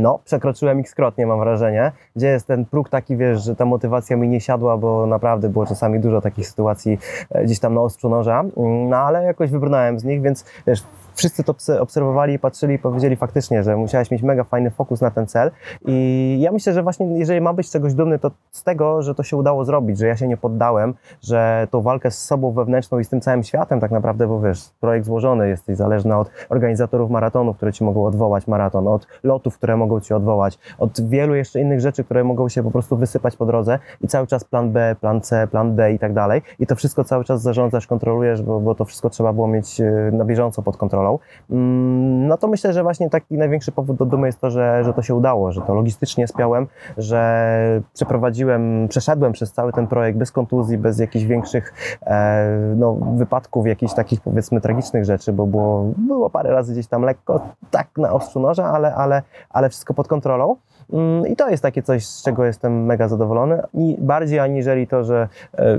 [0.03, 1.93] no, przekroczyłem x-krotnie, mam wrażenie.
[2.17, 5.67] Gdzie jest ten próg taki, wiesz, że ta motywacja mi nie siadła, bo naprawdę było
[5.67, 6.99] czasami dużo takich sytuacji
[7.31, 10.83] e, gdzieś tam na ostrzu noża, mm, no ale jakoś wybrnąłem z nich, więc wiesz,
[11.17, 15.27] wszyscy to obserwowali patrzyli i powiedzieli faktycznie, że musiałeś mieć mega fajny fokus na ten
[15.27, 15.51] cel.
[15.87, 19.15] I ja myślę, że właśnie jeżeli mam być z czegoś dumny, to z tego, że
[19.15, 22.99] to się udało zrobić, że ja się nie poddałem, że tą walkę z sobą wewnętrzną
[22.99, 27.11] i z tym całym światem tak naprawdę, bo wiesz, projekt złożony, jesteś zależny od organizatorów
[27.11, 31.61] maratonów, które ci mogą odwołać maraton, od lotów, które mogą ci odwołać, od wielu jeszcze
[31.61, 34.97] innych rzeczy, które mogą się po prostu wysypać po drodze i cały czas plan B,
[35.01, 36.43] plan C, plan D i tak dalej.
[36.59, 40.11] I to wszystko cały czas zarządzasz, kontrolujesz, bo, bo to wszystko trzeba było mieć e,
[40.13, 41.19] na bieżąco pod kontrolą.
[41.51, 44.93] Mm, no to myślę, że właśnie taki największy powód do dumy jest to, że, że
[44.93, 46.67] to się udało, że to logistycznie spiałem,
[46.99, 51.75] że przeprowadziłem, przeszedłem przez cały ten projekt bez kontuzji, bez jakichś większych
[52.07, 57.03] e, no, wypadków, jakichś takich powiedzmy tragicznych rzeczy, bo było, było parę razy gdzieś tam
[57.03, 59.06] lekko, tak na ostrzu noża, ale, ale,
[59.51, 60.57] ale wszystko pod kontrolą.
[60.93, 63.63] Mm, I to jest takie coś, z czego jestem mega zadowolony.
[63.75, 65.79] I bardziej aniżeli to, że e,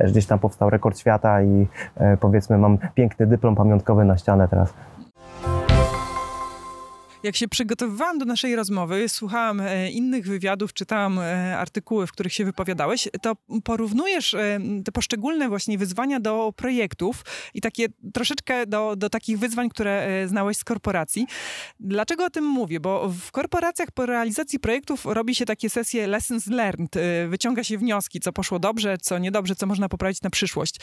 [0.00, 4.48] wiesz, gdzieś tam powstał rekord świata i e, powiedzmy mam piękny dyplom pamiątkowy na ścianę
[4.48, 4.74] teraz
[7.24, 12.32] jak się przygotowywałam do naszej rozmowy, słuchałam e, innych wywiadów, czytałam e, artykuły, w których
[12.32, 13.32] się wypowiadałeś, to
[13.64, 19.68] porównujesz e, te poszczególne właśnie wyzwania do projektów i takie troszeczkę do, do takich wyzwań,
[19.68, 21.26] które znałeś z korporacji.
[21.80, 22.80] Dlaczego o tym mówię?
[22.80, 26.94] Bo w korporacjach po realizacji projektów robi się takie sesje lessons learned,
[27.28, 30.74] wyciąga się wnioski, co poszło dobrze, co niedobrze, co można poprawić na przyszłość.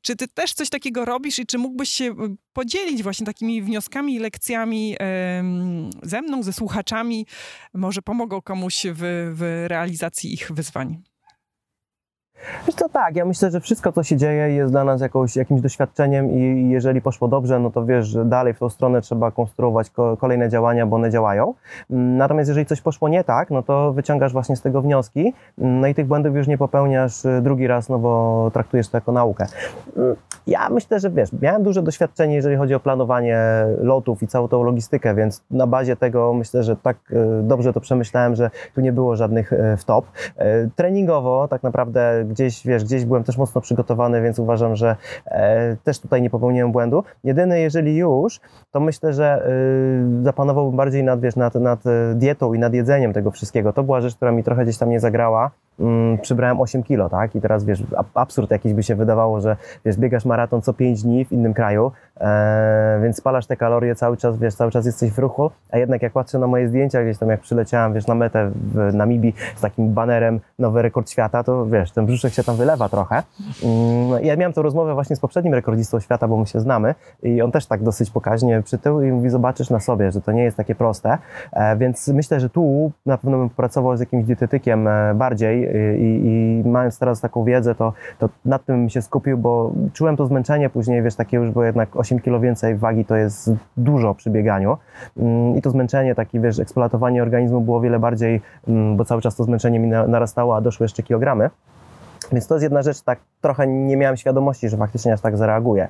[0.00, 2.14] Czy ty też coś takiego robisz i czy mógłbyś się
[2.52, 4.96] podzielić właśnie takimi wnioskami lekcjami
[6.02, 7.26] ze mną, ze słuchaczami,
[7.74, 11.02] może pomogą komuś w, w realizacji ich wyzwań.
[12.66, 15.00] Wiesz to tak, ja myślę, że wszystko, co się dzieje jest dla nas
[15.36, 19.30] jakimś doświadczeniem i jeżeli poszło dobrze, no to wiesz, że dalej w tą stronę trzeba
[19.30, 21.54] konstruować kolejne działania, bo one działają.
[21.90, 25.80] Mm, natomiast jeżeli coś poszło nie tak, no to wyciągasz właśnie z tego wnioski, mm,
[25.80, 29.12] no i tych błędów już nie popełniasz y, drugi raz, no bo traktujesz to jako
[29.12, 29.46] naukę.
[29.96, 33.40] Mm, ja myślę, że wiesz, miałem duże doświadczenie, jeżeli chodzi o planowanie
[33.78, 37.80] lotów i całą tą logistykę, więc na bazie tego myślę, że tak y, dobrze to
[37.80, 40.06] przemyślałem, że tu nie było żadnych y, wtop.
[40.76, 45.98] Treningowo tak naprawdę gdzieś, wiesz, gdzieś byłem też mocno przygotowany, więc uważam, że e, też
[45.98, 47.04] tutaj nie popełniłem błędu.
[47.24, 48.40] Jedyny, jeżeli już,
[48.70, 49.48] to myślę, że
[50.22, 51.80] zapanowałbym bardziej nad, wiesz, nad, nad
[52.14, 53.72] dietą i nad jedzeniem tego wszystkiego.
[53.72, 55.50] To była rzecz, która mi trochę gdzieś tam nie zagrała.
[55.80, 57.34] Mm, przybrałem 8 kilo, tak?
[57.34, 57.82] I teraz wiesz,
[58.14, 61.92] absurd jakiś by się wydawało, że wiesz, biegasz maraton co 5 dni w innym kraju,
[62.20, 66.02] e, więc spalasz te kalorie cały czas, wiesz, cały czas jesteś w ruchu, a jednak
[66.02, 69.60] jak patrzę na moje zdjęcia gdzieś tam, jak przyleciałem, wiesz, na metę w Namibii z
[69.60, 73.22] takim banerem nowy rekord świata, to wiesz, ten brzuszek się tam wylewa trochę.
[73.64, 77.42] Mm, ja miałem tą rozmowę właśnie z poprzednim rekordzistą świata, bo my się znamy i
[77.42, 80.56] on też tak dosyć pokaźnie przytył i mówi, zobaczysz na sobie, że to nie jest
[80.56, 81.18] takie proste,
[81.52, 86.20] e, więc myślę, że tu na pewno bym pracował z jakimś dietetykiem e, bardziej i,
[86.64, 90.70] i mając teraz taką wiedzę, to, to nad tym się skupił, bo czułem to zmęczenie
[90.70, 94.76] później, wiesz, takie już, bo jednak 8 kilo więcej wagi to jest dużo przy bieganiu
[95.16, 99.36] mm, i to zmęczenie, takie, wiesz, eksploatowanie organizmu było wiele bardziej, mm, bo cały czas
[99.36, 101.50] to zmęczenie mi narastało, a doszły jeszcze kilogramy.
[102.32, 105.88] Więc to jest jedna rzecz, tak trochę nie miałem świadomości, że faktycznie aż tak zareaguję.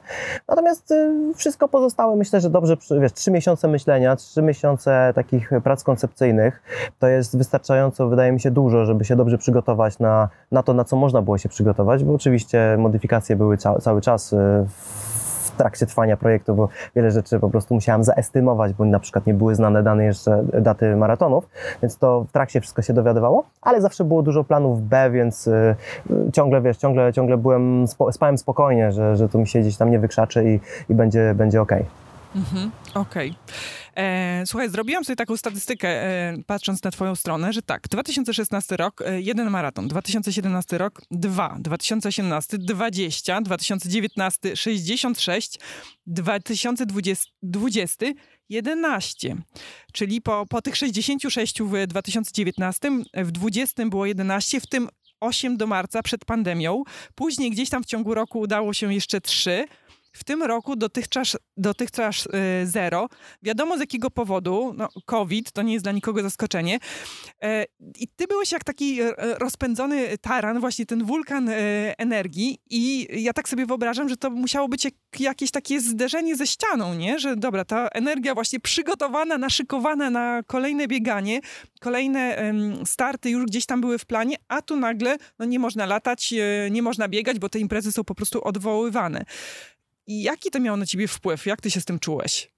[0.49, 5.85] Natomiast y, wszystko pozostałe myślę, że dobrze, wiesz, trzy miesiące myślenia, trzy miesiące takich prac
[5.85, 6.63] koncepcyjnych,
[6.99, 10.85] to jest wystarczająco, wydaje mi się, dużo, żeby się dobrze przygotować na, na to, na
[10.85, 14.35] co można było się przygotować, bo oczywiście modyfikacje były ca cały czas
[14.69, 15.10] w
[15.61, 19.55] trakcie trwania projektu, bo wiele rzeczy po prostu musiałam zaestymować, bo na przykład nie były
[19.55, 21.49] znane dane jeszcze daty maratonów,
[21.83, 25.75] więc to w trakcie wszystko się dowiadywało, ale zawsze było dużo planów B, więc y,
[26.33, 29.99] ciągle, wiesz, ciągle, ciągle byłem, spałem spokojnie, że, że to mi się gdzieś tam nie
[29.99, 30.61] wykrzaczy i,
[30.93, 31.73] i będzie, będzie ok.
[32.35, 33.31] Mhm, okej.
[33.31, 33.55] Okay.
[33.97, 39.03] E, słuchaj, zrobiłam sobie taką statystykę, e, patrząc na twoją stronę, że tak, 2016 rok,
[39.03, 45.59] e, jeden maraton, 2017 rok, dwa, 2018, 20, 2019, 66,
[46.07, 48.07] 2020,
[48.49, 49.37] 11.
[49.93, 54.89] Czyli po, po tych 66 w 2019, w 20 było 11, w tym
[55.21, 56.83] 8 do marca przed pandemią.
[57.15, 59.67] Później gdzieś tam w ciągu roku udało się jeszcze 3.
[60.13, 62.31] W tym roku dotychczas, dotychczas y,
[62.67, 63.09] zero.
[63.43, 66.79] Wiadomo z jakiego powodu, no, COVID, to nie jest dla nikogo zaskoczenie.
[67.43, 67.65] E,
[67.99, 71.55] I ty byłeś jak taki e, rozpędzony taran, właśnie ten wulkan e,
[71.99, 76.47] energii i ja tak sobie wyobrażam, że to musiało być jak, jakieś takie zderzenie ze
[76.47, 77.19] ścianą, nie?
[77.19, 81.41] Że dobra, ta energia właśnie przygotowana, naszykowana na kolejne bieganie,
[81.81, 82.53] kolejne
[82.85, 86.35] starty już gdzieś tam były w planie, a tu nagle no, nie można latać,
[86.71, 89.25] nie można biegać, bo te imprezy są po prostu odwoływane.
[90.13, 91.47] Jaki to miało na ciebie wpływ?
[91.47, 92.51] Jak ty się z tym czułeś?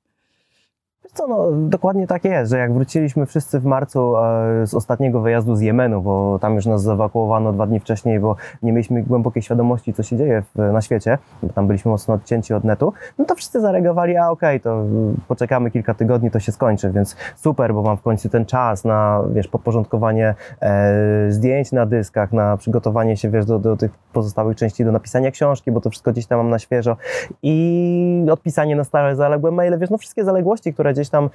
[1.14, 5.54] Co, no, dokładnie tak jest, że jak wróciliśmy wszyscy w marcu e, z ostatniego wyjazdu
[5.54, 9.94] z Jemenu, bo tam już nas zewakuowano dwa dni wcześniej, bo nie mieliśmy głębokiej świadomości,
[9.94, 13.34] co się dzieje w, na świecie, bo tam byliśmy mocno odcięci od netu, no to
[13.34, 14.84] wszyscy zareagowali, a okej, okay, to
[15.28, 19.22] poczekamy kilka tygodni, to się skończy, więc super, bo mam w końcu ten czas na,
[19.32, 24.84] wiesz, podporządkowanie e, zdjęć na dyskach, na przygotowanie się, wiesz, do, do tych pozostałych części,
[24.84, 26.96] do napisania książki, bo to wszystko gdzieś tam mam na świeżo
[27.42, 31.30] i odpisanie na stare zaległe maile, wiesz, no wszystkie zaległości, które gdzieś tam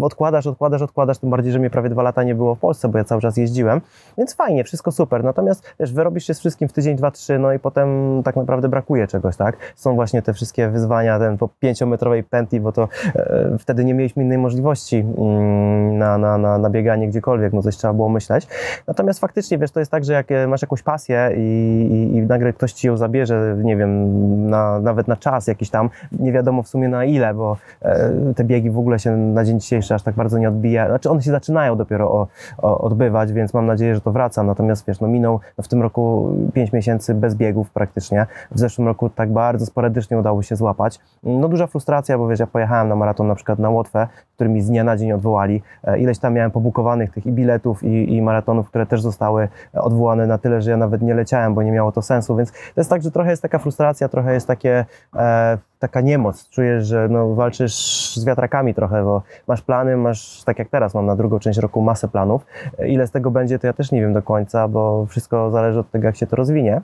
[0.00, 2.98] odkładasz, odkładasz, odkładasz, tym bardziej, że mnie prawie dwa lata nie było w Polsce, bo
[2.98, 3.80] ja cały czas jeździłem,
[4.18, 7.52] więc fajnie, wszystko super, natomiast wiesz, wyrobisz się z wszystkim w tydzień, dwa, trzy, no
[7.52, 9.56] i potem tak naprawdę brakuje czegoś, tak?
[9.76, 14.22] Są właśnie te wszystkie wyzwania, ten po pięciometrowej pętli, bo to e, wtedy nie mieliśmy
[14.22, 18.46] innej możliwości mm, na, na, na, na bieganie gdziekolwiek, no coś trzeba było myśleć.
[18.86, 22.22] Natomiast faktycznie, wiesz, to jest tak, że jak e, masz jakąś pasję i, i, i
[22.22, 26.62] nagle ktoś ci ją zabierze, nie wiem, na, nawet na czas jakiś tam, nie wiadomo
[26.62, 30.02] w sumie na ile, bo e, te biegi w ogóle się na dzień dzisiejszy aż
[30.02, 30.88] tak bardzo nie odbija.
[30.88, 32.26] Znaczy one się zaczynają dopiero o,
[32.58, 34.42] o, odbywać, więc mam nadzieję, że to wraca.
[34.42, 38.26] Natomiast wiesz, no minął no w tym roku 5 miesięcy bez biegów praktycznie.
[38.50, 41.00] W zeszłym roku tak bardzo sporadycznie udało się złapać.
[41.22, 44.60] No duża frustracja, bo wiesz, ja pojechałem na maraton na przykład na Łotwę, który mi
[44.60, 45.62] z dnia na dzień odwołali.
[45.84, 50.26] E, ileś tam miałem pobukowanych tych i biletów, i, i maratonów, które też zostały odwołane
[50.26, 52.90] na tyle, że ja nawet nie leciałem, bo nie miało to sensu, więc to jest
[52.90, 54.84] tak, że trochę jest taka frustracja, trochę jest takie
[55.16, 56.48] e, taka niemoc.
[56.48, 57.74] Czujesz, że no, walczysz
[58.16, 61.82] z wiatrakami trochę, bo masz plany, masz, tak jak teraz mam na drugą część roku
[61.82, 62.46] masę planów.
[62.86, 65.90] Ile z tego będzie, to ja też nie wiem do końca, bo wszystko zależy od
[65.90, 66.80] tego, jak się to rozwinie.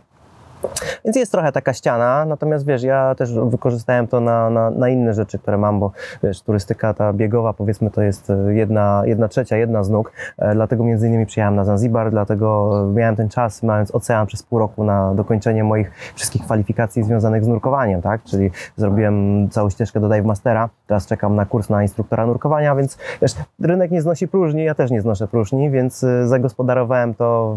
[1.05, 5.15] Więc jest trochę taka ściana, natomiast wiesz, ja też wykorzystałem to na, na, na, inne
[5.15, 5.93] rzeczy, które mam, bo
[6.23, 10.85] wiesz, turystyka ta biegowa powiedzmy to jest jedna, jedna trzecia, jedna z nóg, e, dlatego
[10.85, 15.15] między innymi przyjechałem na Zanzibar, dlatego miałem ten czas, mając ocean przez pół roku na
[15.15, 20.69] dokończenie moich wszystkich kwalifikacji związanych z nurkowaniem, tak, czyli zrobiłem całą ścieżkę do Dive Mastera,
[20.87, 24.91] teraz czekam na kurs na instruktora nurkowania, więc wiesz, rynek nie znosi próżni, ja też
[24.91, 27.57] nie znoszę próżni, więc e, zagospodarowałem to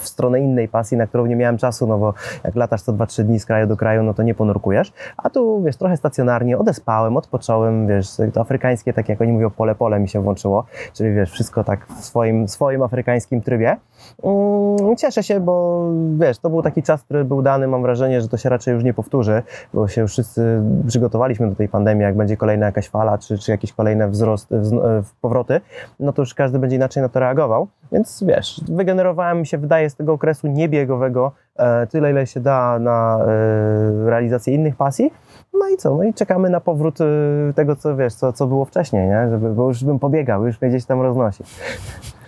[0.00, 2.07] w stronę innej pasji, na którą nie miałem czasu, no bo
[2.44, 4.92] jak latasz co 2-3 dni z kraju do kraju, no to nie ponurkujesz.
[5.16, 10.00] A tu, wiesz, trochę stacjonarnie, odespałem, odpocząłem, wiesz, to afrykańskie, tak jak oni mówią, pole-pole
[10.00, 13.76] mi się włączyło, czyli wiesz, wszystko tak w swoim, swoim afrykańskim trybie.
[14.22, 15.84] Mm, cieszę się, bo
[16.18, 18.84] wiesz, to był taki czas, który był dany, mam wrażenie, że to się raczej już
[18.84, 19.42] nie powtórzy,
[19.74, 23.72] bo się wszyscy przygotowaliśmy do tej pandemii, jak będzie kolejna jakaś fala, czy, czy jakieś
[23.72, 24.48] kolejne wzrost,
[25.20, 25.60] powroty,
[26.00, 27.68] no to już każdy będzie inaczej na to reagował.
[27.92, 32.78] Więc wiesz, wygenerowałem mi się, wydaje, z tego okresu niebiegowego e, tyle, ile się da
[32.78, 35.12] na e, realizację innych pasji.
[35.54, 35.96] No i co?
[35.96, 37.04] No i czekamy na powrót e,
[37.54, 39.28] tego, co wiesz, co, co było wcześniej, nie?
[39.30, 41.44] Żeby, bo już bym pobiegał, już mnie gdzieś tam roznosi.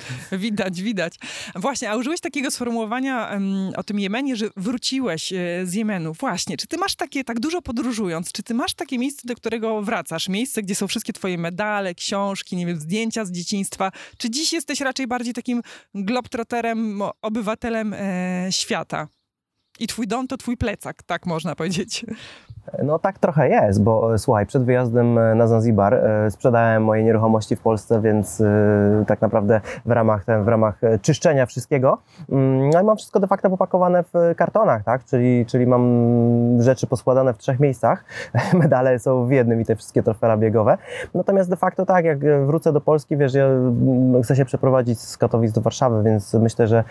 [0.32, 1.14] Widać, widać.
[1.54, 6.12] Właśnie, a użyłeś takiego sformułowania um, o tym Jemenie, że wróciłeś e, z Jemenu.
[6.12, 9.82] Właśnie, czy ty masz takie, tak dużo podróżując, czy ty masz takie miejsce, do którego
[9.82, 10.28] wracasz?
[10.28, 13.92] Miejsce, gdzie są wszystkie twoje medale, książki, nie wiem, zdjęcia z dzieciństwa?
[14.18, 15.62] Czy dziś jesteś raczej bardziej takim
[15.94, 19.08] globtroterem, obywatelem e, świata?
[19.78, 22.04] I twój dom to twój plecak, tak można powiedzieć.
[22.82, 27.04] No tak trochę jest, bo e, słuchaj, przed wyjazdem e, na Zanzibar e, sprzedałem moje
[27.04, 28.42] nieruchomości w Polsce, więc
[29.06, 31.98] tak naprawdę w ramach, w ramach czyszczenia wszystkiego,
[32.32, 35.04] mm, no i mam wszystko de facto popakowane w kartonach, tak?
[35.04, 35.82] Czyli, czyli mam
[36.58, 38.04] rzeczy poskładane w trzech miejscach.
[38.54, 40.78] Medale są w jednym i te wszystkie trofea biegowe.
[41.14, 45.18] Natomiast de facto tak, jak wrócę do Polski, wiesz, ja mm, chcę się przeprowadzić z
[45.18, 46.84] Katowic do Warszawy, więc myślę, że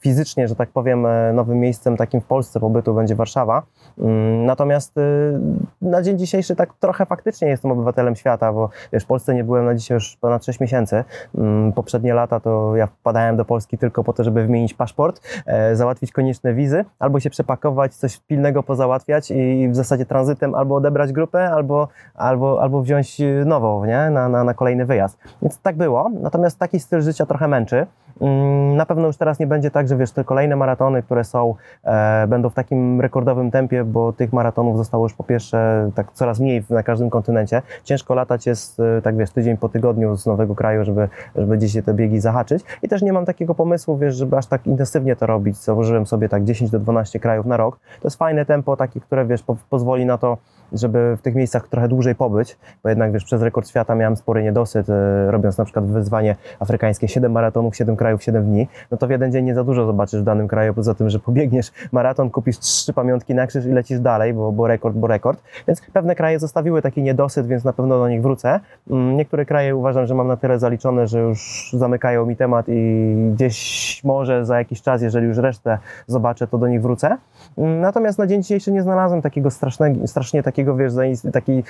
[0.00, 3.62] fizycznie, że tak powiem, nowym miejscem takim w Polsce pobytu będzie Warszawa.
[3.98, 4.94] Mm, natomiast
[5.82, 9.64] na dzień dzisiejszy tak trochę faktycznie jestem obywatelem świata, bo wiesz, w Polsce nie byłem
[9.64, 11.04] na dzisiaj już ponad 6 miesięcy.
[11.34, 15.76] Mm, poprzednie lata to ja wpadałem do Polski tylko po to, żeby wymienić paszport, e,
[15.76, 21.12] załatwić konieczne wizy, albo się przepakować, coś pilnego pozałatwiać i w zasadzie tranzytem albo odebrać
[21.12, 24.10] grupę, albo, albo, albo wziąć nową nie?
[24.10, 25.18] Na, na, na kolejny wyjazd.
[25.42, 26.10] Więc tak było.
[26.20, 27.86] Natomiast taki styl życia trochę męczy.
[28.20, 31.54] Mm, na pewno już teraz nie będzie tak, że wiesz, te kolejne maratony, które są,
[31.84, 36.40] e, będą w takim rekordowym tempie, bo tych maratonów zostało już po pierwsze tak coraz
[36.40, 37.62] mniej na każdym kontynencie.
[37.84, 41.84] Ciężko latać jest, e, tak wiesz, tydzień po tygodniu z nowego kraju, żeby, żeby gdzieś
[41.84, 42.64] te biegi zahaczyć.
[42.82, 45.56] I też nie mam takiego pomysłu, wiesz, żeby aż tak intensywnie to robić.
[45.56, 47.78] Założyłem sobie tak 10 do 12 krajów na rok.
[48.00, 50.38] To jest fajne tempo, takie, które, wiesz, po, pozwoli na to,
[50.72, 54.42] żeby w tych miejscach trochę dłużej pobyć, bo jednak wiesz, przez rekord świata miałem spory
[54.42, 59.06] niedosyt, e, robiąc na przykład wyzwanie afrykańskie 7 maratonów, 7 krajów, 7 dni, no to
[59.06, 62.30] w jeden dzień nie za dużo zobaczysz w danym kraju, poza tym, że pobiegniesz maraton,
[62.30, 65.42] kupisz trzy pamiątki na krzyż i lecisz dalej, bo, bo rekord, bo rekord.
[65.68, 68.60] Więc pewne kraje zostawiły taki niedosyt, więc na pewno do nich wrócę.
[68.90, 73.14] Mm, niektóre kraje uważam, że mam na tyle zaliczone, że już zamykają mi temat i
[73.34, 77.16] gdzieś może za jakiś czas, jeżeli już resztę zobaczę, to do nich wrócę.
[77.58, 80.92] Mm, natomiast na dzień dzisiejszy nie znalazłem takiego strasznego, strasznie takiego, wiesz,
[81.32, 81.62] taki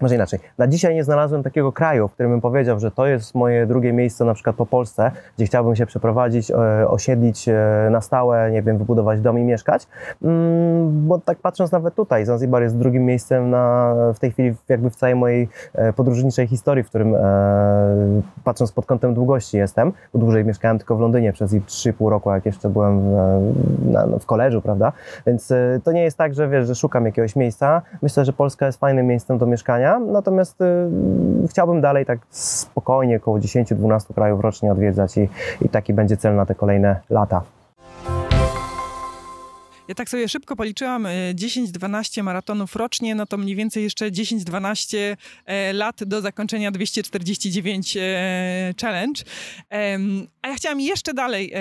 [0.00, 0.40] może inaczej.
[0.58, 3.92] Na dzisiaj nie znalazłem takiego kraju, w którym bym powiedział, że to jest moje drugie
[3.92, 8.62] miejsce, na przykład po Polsce, gdzie chciałbym się przeprowadzić, e, osiedlić e, na stałe, nie
[8.62, 9.86] wiem, wybudować dom i mieszkać.
[10.22, 14.90] Mm, bo tak patrząc nawet tutaj, Zanzibar jest drugim miejscem na, w tej chwili jakby
[14.90, 17.14] w całej mojej e, podróżniczej historii, w którym
[18.44, 22.46] patrząc pod kątem długości jestem, bo dłużej mieszkałem tylko w Londynie przez 3,5 roku, jak
[22.46, 23.12] jeszcze byłem w,
[23.90, 24.92] na, w koleżu, prawda?
[25.26, 25.52] Więc
[25.84, 27.82] to nie jest tak, że wiesz, że szukam jakiegoś miejsca.
[28.02, 29.69] Myślę, że Polska jest fajnym miejscem do mieszkania
[30.00, 35.28] natomiast y, chciałbym dalej tak spokojnie około 10-12 krajów rocznie odwiedzać i,
[35.60, 37.42] i taki będzie cel na te kolejne lata.
[39.90, 45.16] Ja tak sobie szybko policzyłam 10-12 e, maratonów rocznie, no to mniej więcej jeszcze 10-12
[45.46, 49.22] e, lat do zakończenia 249 e, challenge.
[50.42, 51.52] A ja chciałam jeszcze dalej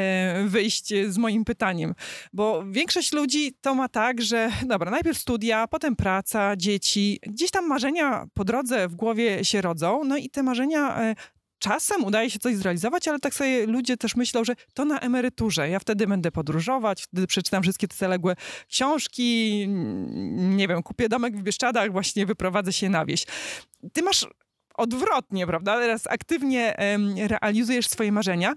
[0.45, 1.93] wyjść z moim pytaniem,
[2.33, 7.67] bo większość ludzi to ma tak, że dobra, najpierw studia, potem praca, dzieci, gdzieś tam
[7.67, 11.15] marzenia po drodze w głowie się rodzą, no i te marzenia
[11.59, 15.69] czasem udaje się coś zrealizować, ale tak sobie ludzie też myślą, że to na emeryturze.
[15.69, 18.35] Ja wtedy będę podróżować, wtedy przeczytam wszystkie te zaległe
[18.67, 19.65] książki,
[20.33, 23.25] nie wiem, kupię domek w Bieszczadach, właśnie wyprowadzę się na wieś.
[23.93, 24.27] Ty masz
[24.75, 25.79] odwrotnie, prawda?
[25.79, 26.75] Teraz aktywnie
[27.27, 28.53] realizujesz swoje marzenia.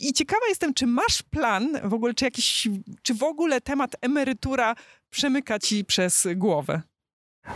[0.00, 2.68] I ciekawa jestem, czy masz plan w ogóle, czy jakiś,
[3.02, 4.74] czy w ogóle temat emerytura
[5.10, 6.82] przemyka ci przez głowę?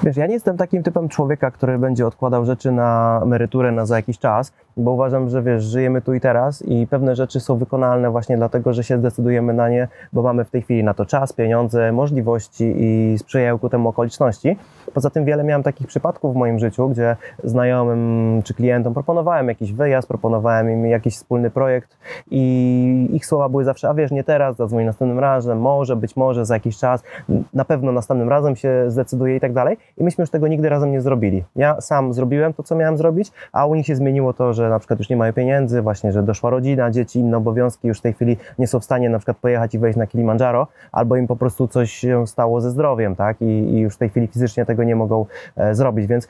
[0.03, 3.97] Wiesz, ja nie jestem takim typem człowieka, który będzie odkładał rzeczy na emeryturę na za
[3.97, 4.53] jakiś czas.
[4.77, 8.73] Bo uważam, że wiesz, żyjemy tu i teraz i pewne rzeczy są wykonalne właśnie dlatego,
[8.73, 12.75] że się zdecydujemy na nie, bo mamy w tej chwili na to czas, pieniądze, możliwości
[12.77, 14.57] i sprzyjają ku temu okoliczności.
[14.95, 19.73] Poza tym wiele miałem takich przypadków w moim życiu, gdzie znajomym czy klientom proponowałem jakiś
[19.73, 21.99] wyjazd, proponowałem im jakiś wspólny projekt
[22.31, 26.45] i ich słowa były zawsze, a wiesz, nie teraz, zadzwoń następnym razem, może, być może
[26.45, 27.03] za jakiś czas,
[27.55, 29.77] na pewno następnym razem się zdecyduje i tak dalej.
[29.99, 31.45] I myśmy już tego nigdy razem nie zrobili.
[31.57, 34.79] Ja sam zrobiłem to, co miałem zrobić, a u nich się zmieniło to, że na
[34.79, 38.13] przykład już nie mają pieniędzy, właśnie, że doszła rodzina, dzieci, inne obowiązki, już w tej
[38.13, 41.37] chwili nie są w stanie na przykład pojechać i wejść na Kilimandżaro, albo im po
[41.37, 43.41] prostu coś się stało ze zdrowiem, tak?
[43.41, 45.27] I, i już w tej chwili fizycznie tego nie mogą
[45.57, 46.07] e, zrobić.
[46.07, 46.29] Więc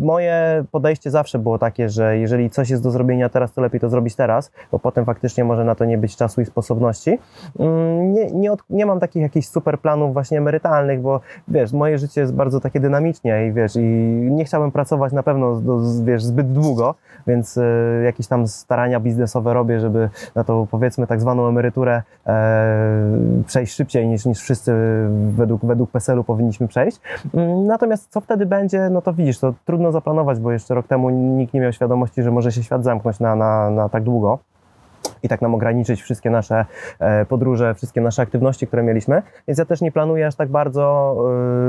[0.00, 3.88] moje podejście zawsze było takie, że jeżeli coś jest do zrobienia teraz, to lepiej to
[3.88, 7.18] zrobić teraz, bo potem faktycznie może na to nie być czasu i sposobności.
[7.58, 11.98] Mm, nie, nie, od, nie mam takich jakichś super planów właśnie emerytalnych, bo wiesz, moje
[11.98, 13.80] życie jest bardzo takie dynamicznie i wiesz, i
[14.30, 16.94] nie chciałbym pracować na pewno do, wiesz, zbyt długo,
[17.26, 17.62] więc y,
[18.04, 24.08] jakieś tam starania biznesowe robię, żeby na to powiedzmy tak zwaną emeryturę e, przejść szybciej
[24.08, 24.72] niż, niż wszyscy
[25.10, 27.00] według, według PESEL-u powinniśmy przejść.
[27.34, 31.10] Mm, natomiast co wtedy będzie, no to widzisz, to trudno zaplanować, bo jeszcze rok temu
[31.10, 34.38] nikt nie miał świadomości, że może się świat zamknąć na, na, na tak długo
[35.22, 36.64] i tak nam ograniczyć wszystkie nasze
[36.98, 39.22] e, podróże, wszystkie nasze aktywności, które mieliśmy.
[39.48, 41.16] Więc ja też nie planuję aż tak bardzo,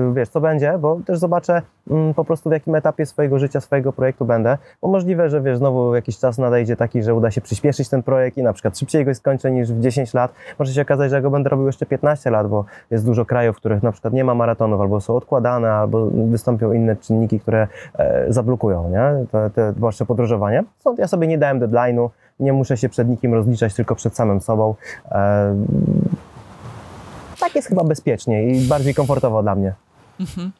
[0.09, 3.61] e, wiesz, co będzie, bo też zobaczę mm, po prostu w jakim etapie swojego życia,
[3.61, 4.57] swojego projektu będę.
[4.81, 8.37] Bo możliwe, że wiesz, znowu jakiś czas nadejdzie taki, że uda się przyspieszyć ten projekt
[8.37, 10.33] i na przykład szybciej go skończę niż w 10 lat.
[10.59, 13.59] Może się okazać, że go będę robił jeszcze 15 lat, bo jest dużo krajów, w
[13.59, 18.25] których na przykład nie ma maratonów, albo są odkładane, albo wystąpią inne czynniki, które e,
[18.33, 19.25] zablokują, nie?
[19.31, 19.73] Te, te
[20.05, 20.63] podróżowanie.
[20.79, 22.09] Stąd ja sobie nie dałem deadline'u,
[22.39, 24.75] nie muszę się przed nikim rozliczać, tylko przed samym sobą.
[27.39, 29.73] Tak jest chyba bezpiecznie i bardziej komfortowo dla mnie.
[30.19, 30.51] Mhm.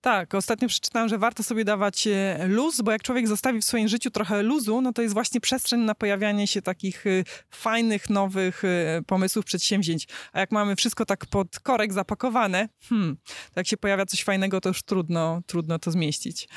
[0.00, 3.88] Tak, ostatnio przeczytałam, że warto sobie dawać e, luz, bo jak człowiek zostawi w swoim
[3.88, 7.10] życiu trochę luzu, no to jest właśnie przestrzeń na pojawianie się takich e,
[7.50, 10.08] fajnych, nowych e, pomysłów, przedsięwzięć.
[10.32, 14.60] A jak mamy wszystko tak pod korek zapakowane, hmm, to jak się pojawia coś fajnego,
[14.60, 16.48] to już trudno, trudno to zmieścić.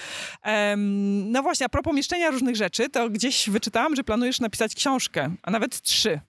[0.45, 5.35] Um, no właśnie, a propos mieszczenia różnych rzeczy, to gdzieś wyczytałam, że planujesz napisać książkę,
[5.43, 6.19] a nawet trzy.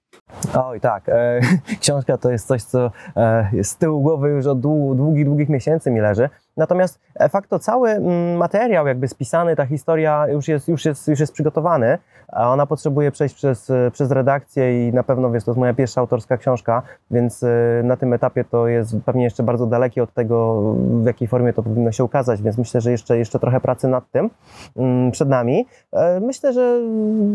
[0.54, 1.08] Oj, tak.
[1.08, 1.40] E,
[1.80, 6.00] książka to jest coś, co e, z tyłu głowy już od długich, długich miesięcy mi
[6.00, 6.28] leży.
[6.56, 7.00] Natomiast
[7.30, 11.98] facto cały mm, materiał jakby spisany, ta historia już jest, już jest, już jest przygotowany,
[12.32, 16.00] a ona potrzebuje przejść przez, przez redakcję i na pewno, wiesz, to jest moja pierwsza
[16.00, 17.48] autorska książka, więc e,
[17.84, 20.62] na tym etapie to jest pewnie jeszcze bardzo dalekie od tego,
[21.02, 24.10] w jakiej formie to powinno się ukazać, więc myślę, że jeszcze, jeszcze trochę pracy nad
[24.10, 24.30] tym
[24.76, 25.66] mm, przed nami.
[25.92, 26.80] E, myślę, że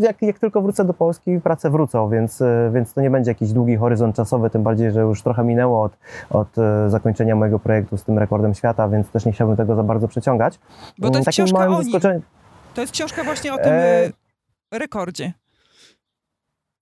[0.00, 3.52] jak, jak tylko wrócę do Polski, prace wrócą, więc, e, więc to nie będzie jakiś
[3.52, 5.92] długi horyzont czasowy, tym bardziej, że już trochę minęło od,
[6.30, 6.48] od
[6.86, 10.58] zakończenia mojego projektu z tym rekordem świata, więc też nie chciałbym tego za bardzo przeciągać.
[10.98, 12.22] Bo to jest Takim książka o nim.
[12.74, 14.10] To jest książka właśnie o tym e...
[14.70, 15.32] rekordzie.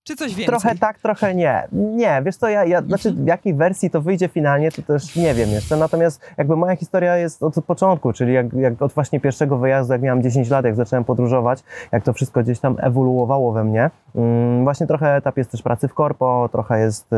[0.03, 0.45] Czy coś więcej?
[0.45, 1.67] Trochę tak, trochę nie.
[1.71, 5.33] Nie, wiesz co, ja, ja znaczy w jakiej wersji to wyjdzie finalnie, to też nie
[5.33, 5.77] wiem jeszcze.
[5.77, 10.01] Natomiast jakby moja historia jest od początku, czyli jak, jak od właśnie pierwszego wyjazdu, jak
[10.01, 13.89] miałem 10 lat, jak zacząłem podróżować, jak to wszystko gdzieś tam ewoluowało we mnie.
[14.15, 17.15] Mm, właśnie trochę etap jest też pracy w korpo, trochę jest y,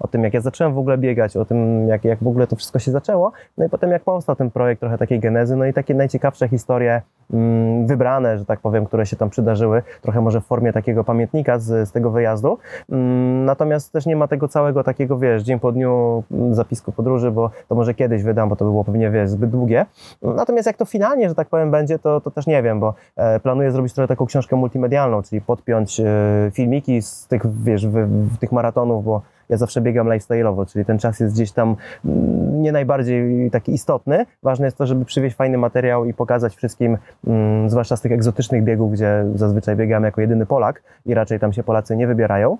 [0.00, 2.56] o tym, jak ja zacząłem w ogóle biegać, o tym, jak, jak w ogóle to
[2.56, 3.32] wszystko się zaczęło.
[3.58, 7.02] No i potem jak powstał ten projekt, trochę takiej genezy, no i takie najciekawsze historie
[7.32, 11.58] mm, wybrane, że tak powiem, które się tam przydarzyły, trochę może w formie takiego pamiętnika
[11.58, 12.58] z, z tego wyjazdu.
[12.90, 17.30] Mm, natomiast też nie ma tego całego takiego, wiesz, dzień po dniu mm, zapisku podróży,
[17.30, 19.86] bo to może kiedyś wydam, bo to by było pewnie, wiesz, zbyt długie.
[20.22, 23.40] Natomiast jak to finalnie, że tak powiem, będzie, to, to też nie wiem, bo e,
[23.40, 26.04] planuję zrobić trochę taką książkę multimedialną, czyli podpiąć e,
[26.52, 27.92] filmiki z tych, wiesz, w,
[28.34, 32.62] w tych maratonów, bo ja zawsze biegam lifestyle'owo, czyli ten czas jest gdzieś tam mm,
[32.62, 34.26] nie najbardziej taki istotny.
[34.42, 38.64] Ważne jest to, żeby przywieźć fajny materiał i pokazać wszystkim, mm, zwłaszcza z tych egzotycznych
[38.64, 42.58] biegów, gdzie zazwyczaj biegam jako jedyny Polak i raczej tam się Polacy nie wybierają.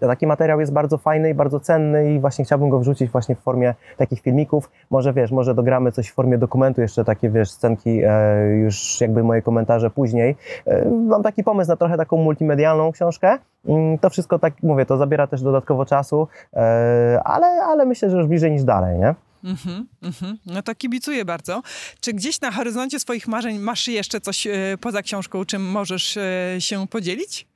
[0.00, 3.40] Taki materiał jest bardzo fajny i bardzo cenny i właśnie chciałbym go wrzucić właśnie w
[3.40, 4.70] formie takich filmików.
[4.90, 9.22] Może wiesz, może dogramy coś w formie dokumentu, jeszcze takie wiesz, scenki, e, już jakby
[9.22, 10.36] moje komentarze później.
[10.66, 13.38] E, mam taki pomysł na trochę taką multimedialną książkę.
[13.68, 18.16] Mm, to wszystko, tak mówię, to zabiera też dodatkowo czasu, e, ale, ale myślę, że
[18.16, 19.14] już bliżej niż dalej, nie?
[19.44, 20.34] Mm-hmm, mm-hmm.
[20.46, 21.62] No to kibicuję bardzo.
[22.00, 26.56] Czy gdzieś na horyzoncie swoich marzeń masz jeszcze coś e, poza książką, czym możesz e,
[26.58, 27.46] się podzielić?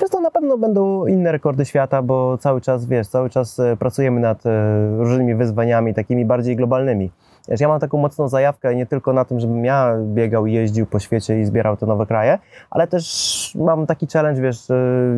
[0.00, 3.76] Wiesz, to na pewno będą inne rekordy świata, bo cały czas, wiesz, cały czas e,
[3.76, 4.50] pracujemy nad e,
[4.98, 7.10] różnymi wyzwaniami, takimi bardziej globalnymi.
[7.48, 10.86] Wiesz, ja mam taką mocną zajawkę nie tylko na tym, żebym ja biegał i jeździł
[10.86, 12.38] po świecie i zbierał te nowe kraje,
[12.70, 14.68] ale też mam taki challenge, wiesz,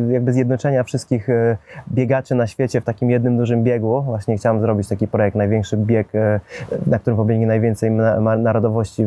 [0.09, 1.57] jakby zjednoczenia wszystkich e,
[1.91, 4.01] biegaczy na świecie w takim jednym dużym biegu.
[4.01, 6.39] Właśnie chciałem zrobić taki projekt, największy bieg, e,
[6.87, 7.91] na którym pobiegnie najwięcej
[8.37, 9.05] narodowości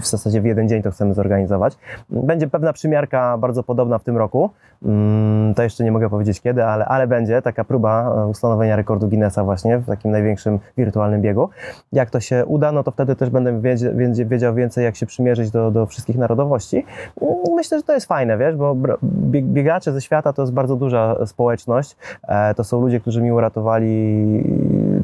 [0.00, 1.78] w, zasadzie w jeden dzień to chcemy zorganizować.
[2.10, 4.50] Będzie pewna przymiarka bardzo podobna w tym roku.
[4.84, 9.08] Mm, to jeszcze nie mogę powiedzieć kiedy, ale, ale będzie taka próba e, ustanowienia rekordu
[9.08, 11.48] Guinnessa właśnie w takim największym wirtualnym biegu.
[11.92, 13.60] Jak to się uda, no to wtedy też będę
[14.24, 16.84] wiedział więcej, jak się przymierzyć do, do wszystkich narodowości.
[17.56, 18.76] Myślę, że to jest fajne, wiesz, bo
[19.32, 21.96] biegacze ze świata to jest bardzo duża społeczność.
[22.28, 23.88] E, to są ludzie, którzy mi uratowali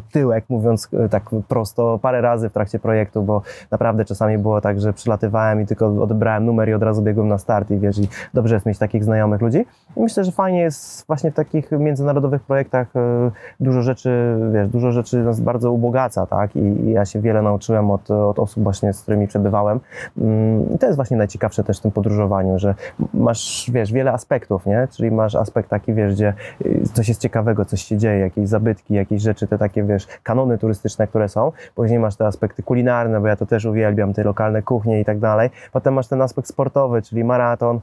[0.08, 4.80] tyłek, mówiąc e, tak prosto, parę razy w trakcie projektu, bo naprawdę czasami było tak,
[4.80, 8.08] że przylatywałem i tylko odebrałem numer i od razu biegłem na start i wiesz, i
[8.34, 9.66] dobrze jest mieć takich znajomych ludzi.
[9.96, 13.30] I myślę, że fajnie jest właśnie w takich międzynarodowych projektach e,
[13.60, 16.56] dużo rzeczy, wiesz, dużo rzeczy nas bardzo ubogaca, tak?
[16.56, 19.80] I, ja się wiele nauczyłem od, od osób właśnie, z którymi przebywałem.
[20.18, 22.74] Mm, I to jest właśnie najciekawsze też w tym podróżowaniu, że
[23.14, 24.88] masz, wiesz, wiele aspektów, nie?
[24.90, 26.34] Czyli masz aspekt taki, wiesz, gdzie
[26.66, 30.58] y, coś jest ciekawego, coś się dzieje, jakieś zabytki, jakieś rzeczy, te takie, wiesz, kanony
[30.58, 31.52] turystyczne, które są.
[31.74, 35.18] Później masz te aspekty kulinarne, bo ja to też uwielbiam, te lokalne kuchnie i tak
[35.18, 35.50] dalej.
[35.72, 37.80] Potem masz ten aspekt sportowy, czyli maraton,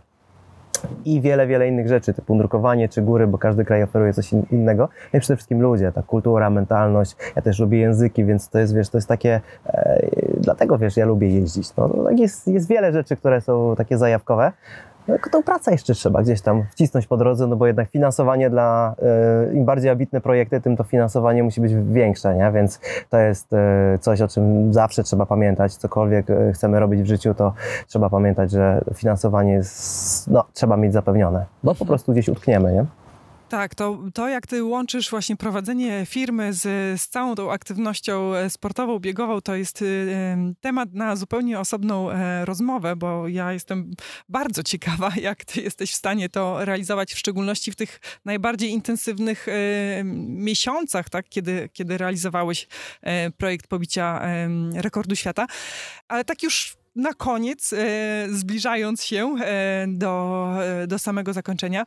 [1.05, 4.89] i wiele, wiele innych rzeczy, typu nurkowanie czy góry, bo każdy kraj oferuje coś innego.
[5.13, 7.15] No i przede wszystkim ludzie, ta kultura, mentalność.
[7.35, 10.07] Ja też lubię języki, więc to jest, wiesz, to jest takie, e,
[10.39, 11.75] dlatego, wiesz, ja lubię jeździć.
[11.75, 14.51] No, no jest, jest wiele rzeczy, które są takie zajawkowe,
[15.05, 18.95] tylko tą pracę jeszcze trzeba gdzieś tam wcisnąć po drodze, no bo jednak finansowanie dla,
[19.51, 22.51] y, im bardziej ambitne projekty, tym to finansowanie musi być większe, nie?
[22.51, 22.79] Więc
[23.09, 23.57] to jest y,
[23.99, 25.75] coś, o czym zawsze trzeba pamiętać.
[25.75, 27.53] Cokolwiek y, chcemy robić w życiu, to
[27.87, 31.87] trzeba pamiętać, że finansowanie jest, no, trzeba mieć zapewnione, bo po mhm.
[31.87, 32.85] prostu gdzieś utkniemy, nie?
[33.49, 36.61] Tak, to, to jak ty łączysz właśnie prowadzenie firmy z,
[37.01, 40.15] z całą tą aktywnością e, sportową, biegową, to jest y,
[40.61, 43.91] temat na zupełnie osobną e, rozmowę, bo ja jestem
[44.29, 49.47] bardzo ciekawa, jak ty jesteś w stanie to realizować, w szczególności w tych najbardziej intensywnych
[50.27, 52.67] miesiącach, tak, kiedy, kiedy realizowałeś
[53.37, 54.21] projekt pobicia
[54.73, 55.47] rekordu świata.
[56.07, 61.83] Ale tak już na koniec, e, zbliżając się e, do, e, do samego zakończenia,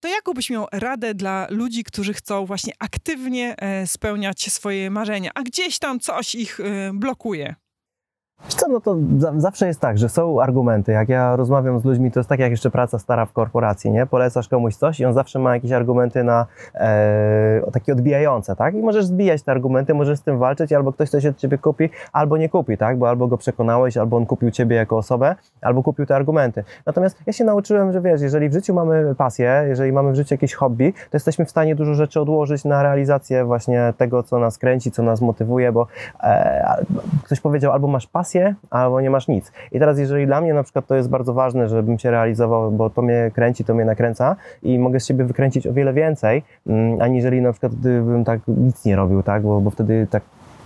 [0.00, 3.56] to jaką byś miał radę dla ludzi, którzy chcą właśnie aktywnie
[3.86, 6.58] spełniać swoje marzenia, a gdzieś tam coś ich
[6.92, 7.54] blokuje?
[8.48, 8.96] Co, no to
[9.36, 10.92] zawsze jest tak, że są argumenty.
[10.92, 14.06] Jak ja rozmawiam z ludźmi, to jest tak jak jeszcze praca stara w korporacji, nie?
[14.06, 18.74] Polecasz komuś coś i on zawsze ma jakieś argumenty na e, takie odbijające, tak?
[18.74, 21.90] I możesz zbijać te argumenty, możesz z tym walczyć, albo ktoś coś od ciebie kupi,
[22.12, 22.98] albo nie kupi, tak?
[22.98, 26.64] Bo albo go przekonałeś, albo on kupił ciebie jako osobę, albo kupił te argumenty.
[26.86, 30.34] Natomiast ja się nauczyłem, że wiesz, jeżeli w życiu mamy pasję, jeżeli mamy w życiu
[30.34, 34.58] jakieś hobby, to jesteśmy w stanie dużo rzeczy odłożyć na realizację właśnie tego, co nas
[34.58, 35.86] kręci, co nas motywuje, bo
[36.22, 36.84] e,
[37.24, 39.52] ktoś powiedział, albo masz pasję, pasję, albo nie masz nic.
[39.72, 42.90] I teraz, jeżeli dla mnie na przykład to jest bardzo ważne, żebym się realizował, bo
[42.90, 47.02] to mnie kręci, to mnie nakręca i mogę z siebie wykręcić o wiele więcej, mm,
[47.02, 50.22] aniżeli na przykład gdybym tak nic nie robił, tak, bo, bo wtedy tak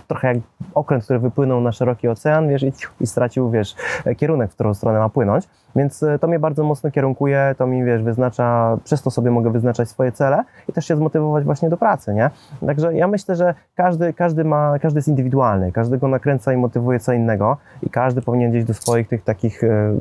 [0.07, 0.37] trochę jak
[0.73, 3.75] okręt, który wypłynął na szeroki ocean, wiesz, i, i stracił, wiesz,
[4.17, 5.47] kierunek, w którą stronę ma płynąć.
[5.75, 9.51] Więc e, to mnie bardzo mocno kierunkuje, to mi, wiesz, wyznacza, przez to sobie mogę
[9.51, 12.29] wyznaczać swoje cele i też się zmotywować właśnie do pracy, nie?
[12.65, 17.13] Także ja myślę, że każdy, każdy ma, każdy jest indywidualny, każdego nakręca i motywuje co
[17.13, 19.93] innego i każdy powinien gdzieś do swoich tych takich e,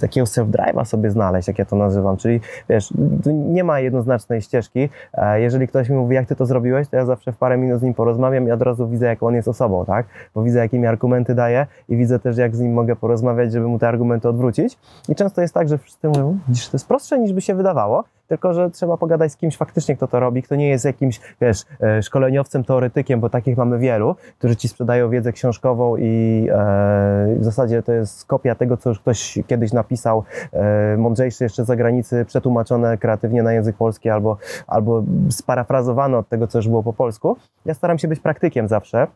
[0.00, 2.94] takiego self-drive'a sobie znaleźć, jak ja to nazywam, czyli wiesz,
[3.26, 4.88] nie ma jednoznacznej ścieżki.
[5.14, 7.80] E, jeżeli ktoś mi mówi, jak ty to zrobiłeś, to ja zawsze w parę minut
[7.80, 10.06] z nim porozmawiam i od razu widzę, jak on jest osobą, tak?
[10.34, 13.68] Bo widzę, jakie mi argumenty daje i widzę też, jak z nim mogę porozmawiać, żeby
[13.68, 14.78] mu te argumenty odwrócić.
[15.08, 18.04] I często jest tak, że wszyscy mówią, widzisz, to jest prostsze niż by się wydawało,
[18.30, 21.64] tylko że trzeba pogadać z kimś faktycznie, kto to robi, kto nie jest jakimś, wiesz,
[21.82, 27.44] e, szkoleniowcem, teoretykiem, bo takich mamy wielu, którzy ci sprzedają wiedzę książkową i e, w
[27.44, 32.24] zasadzie to jest kopia tego, co już ktoś kiedyś napisał, e, mądrzejszy jeszcze za granicy,
[32.24, 37.36] przetłumaczone kreatywnie na język polski albo, albo sparafrazowane od tego, co już było po polsku.
[37.66, 39.06] Ja staram się być praktykiem zawsze.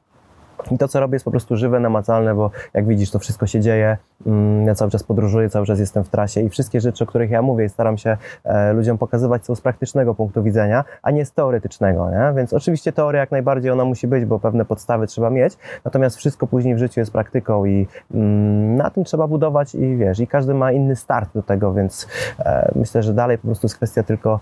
[0.71, 3.61] I to, co robię, jest po prostu żywe, namacalne, bo jak widzisz, to wszystko się
[3.61, 3.97] dzieje.
[4.27, 7.31] Mm, ja cały czas podróżuję, cały czas jestem w trasie i wszystkie rzeczy, o których
[7.31, 11.33] ja mówię, staram się e, ludziom pokazywać, są z praktycznego punktu widzenia, a nie z
[11.33, 12.11] teoretycznego.
[12.11, 12.33] Nie?
[12.37, 16.47] Więc oczywiście teoria jak najbardziej ona musi być, bo pewne podstawy trzeba mieć, natomiast wszystko
[16.47, 20.55] później w życiu jest praktyką i mm, na tym trzeba budować i wiesz, i każdy
[20.55, 22.09] ma inny start do tego, więc
[22.39, 24.41] e, myślę, że dalej po prostu jest kwestia tylko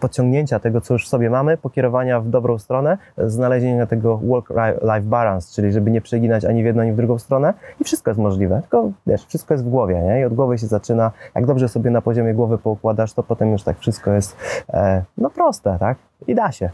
[0.00, 5.72] podciągnięcia tego, co już sobie mamy, pokierowania w dobrą stronę, znalezienia tego work-life balance, czyli
[5.72, 8.90] żeby nie przeginać ani w jedną, ani w drugą stronę i wszystko jest możliwe, tylko
[9.06, 10.20] wiesz, wszystko jest w głowie, nie?
[10.20, 13.62] I od głowy się zaczyna, jak dobrze sobie na poziomie głowy poukładasz, to potem już
[13.62, 14.36] tak wszystko jest,
[14.68, 15.98] e, no proste, tak?
[16.26, 16.70] I da się.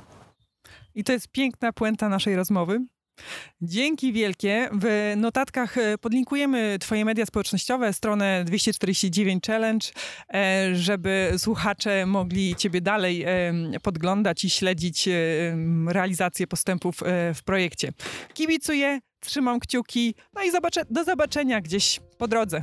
[0.95, 2.79] I to jest piękna puenta naszej rozmowy.
[3.63, 4.69] Dzięki wielkie.
[4.73, 9.87] W notatkach e, podlinkujemy Twoje media społecznościowe, stronę 249 Challenge,
[10.35, 13.53] e, żeby słuchacze mogli Ciebie dalej e,
[13.83, 15.09] podglądać i śledzić
[15.87, 17.01] realizację postępów
[17.35, 17.93] w projekcie.
[18.35, 22.63] Kibicuję, trzymam kciuki, no i zobaczę, do zobaczenia gdzieś po drodze.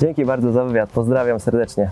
[0.00, 0.90] Dzięki bardzo za wywiad.
[0.90, 1.90] Pozdrawiam serdecznie.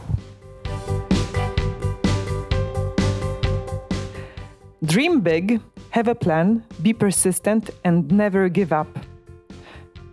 [4.83, 5.61] Dream big,
[5.91, 9.01] have a plan, be persistent and never give up.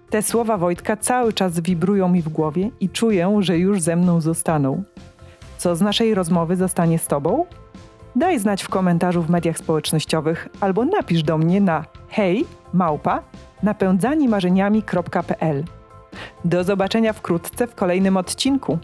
[0.09, 4.21] Te słowa Wojtka cały czas wibrują mi w głowie i czuję, że już ze mną
[4.21, 4.83] zostaną.
[5.57, 7.45] Co z naszej rozmowy zostanie z Tobą?
[8.15, 13.23] Daj znać w komentarzu w mediach społecznościowych albo napisz do mnie na hej małpa
[13.63, 15.63] napędzanimarzeniami.pl.
[16.45, 18.77] Do zobaczenia wkrótce w kolejnym odcinku.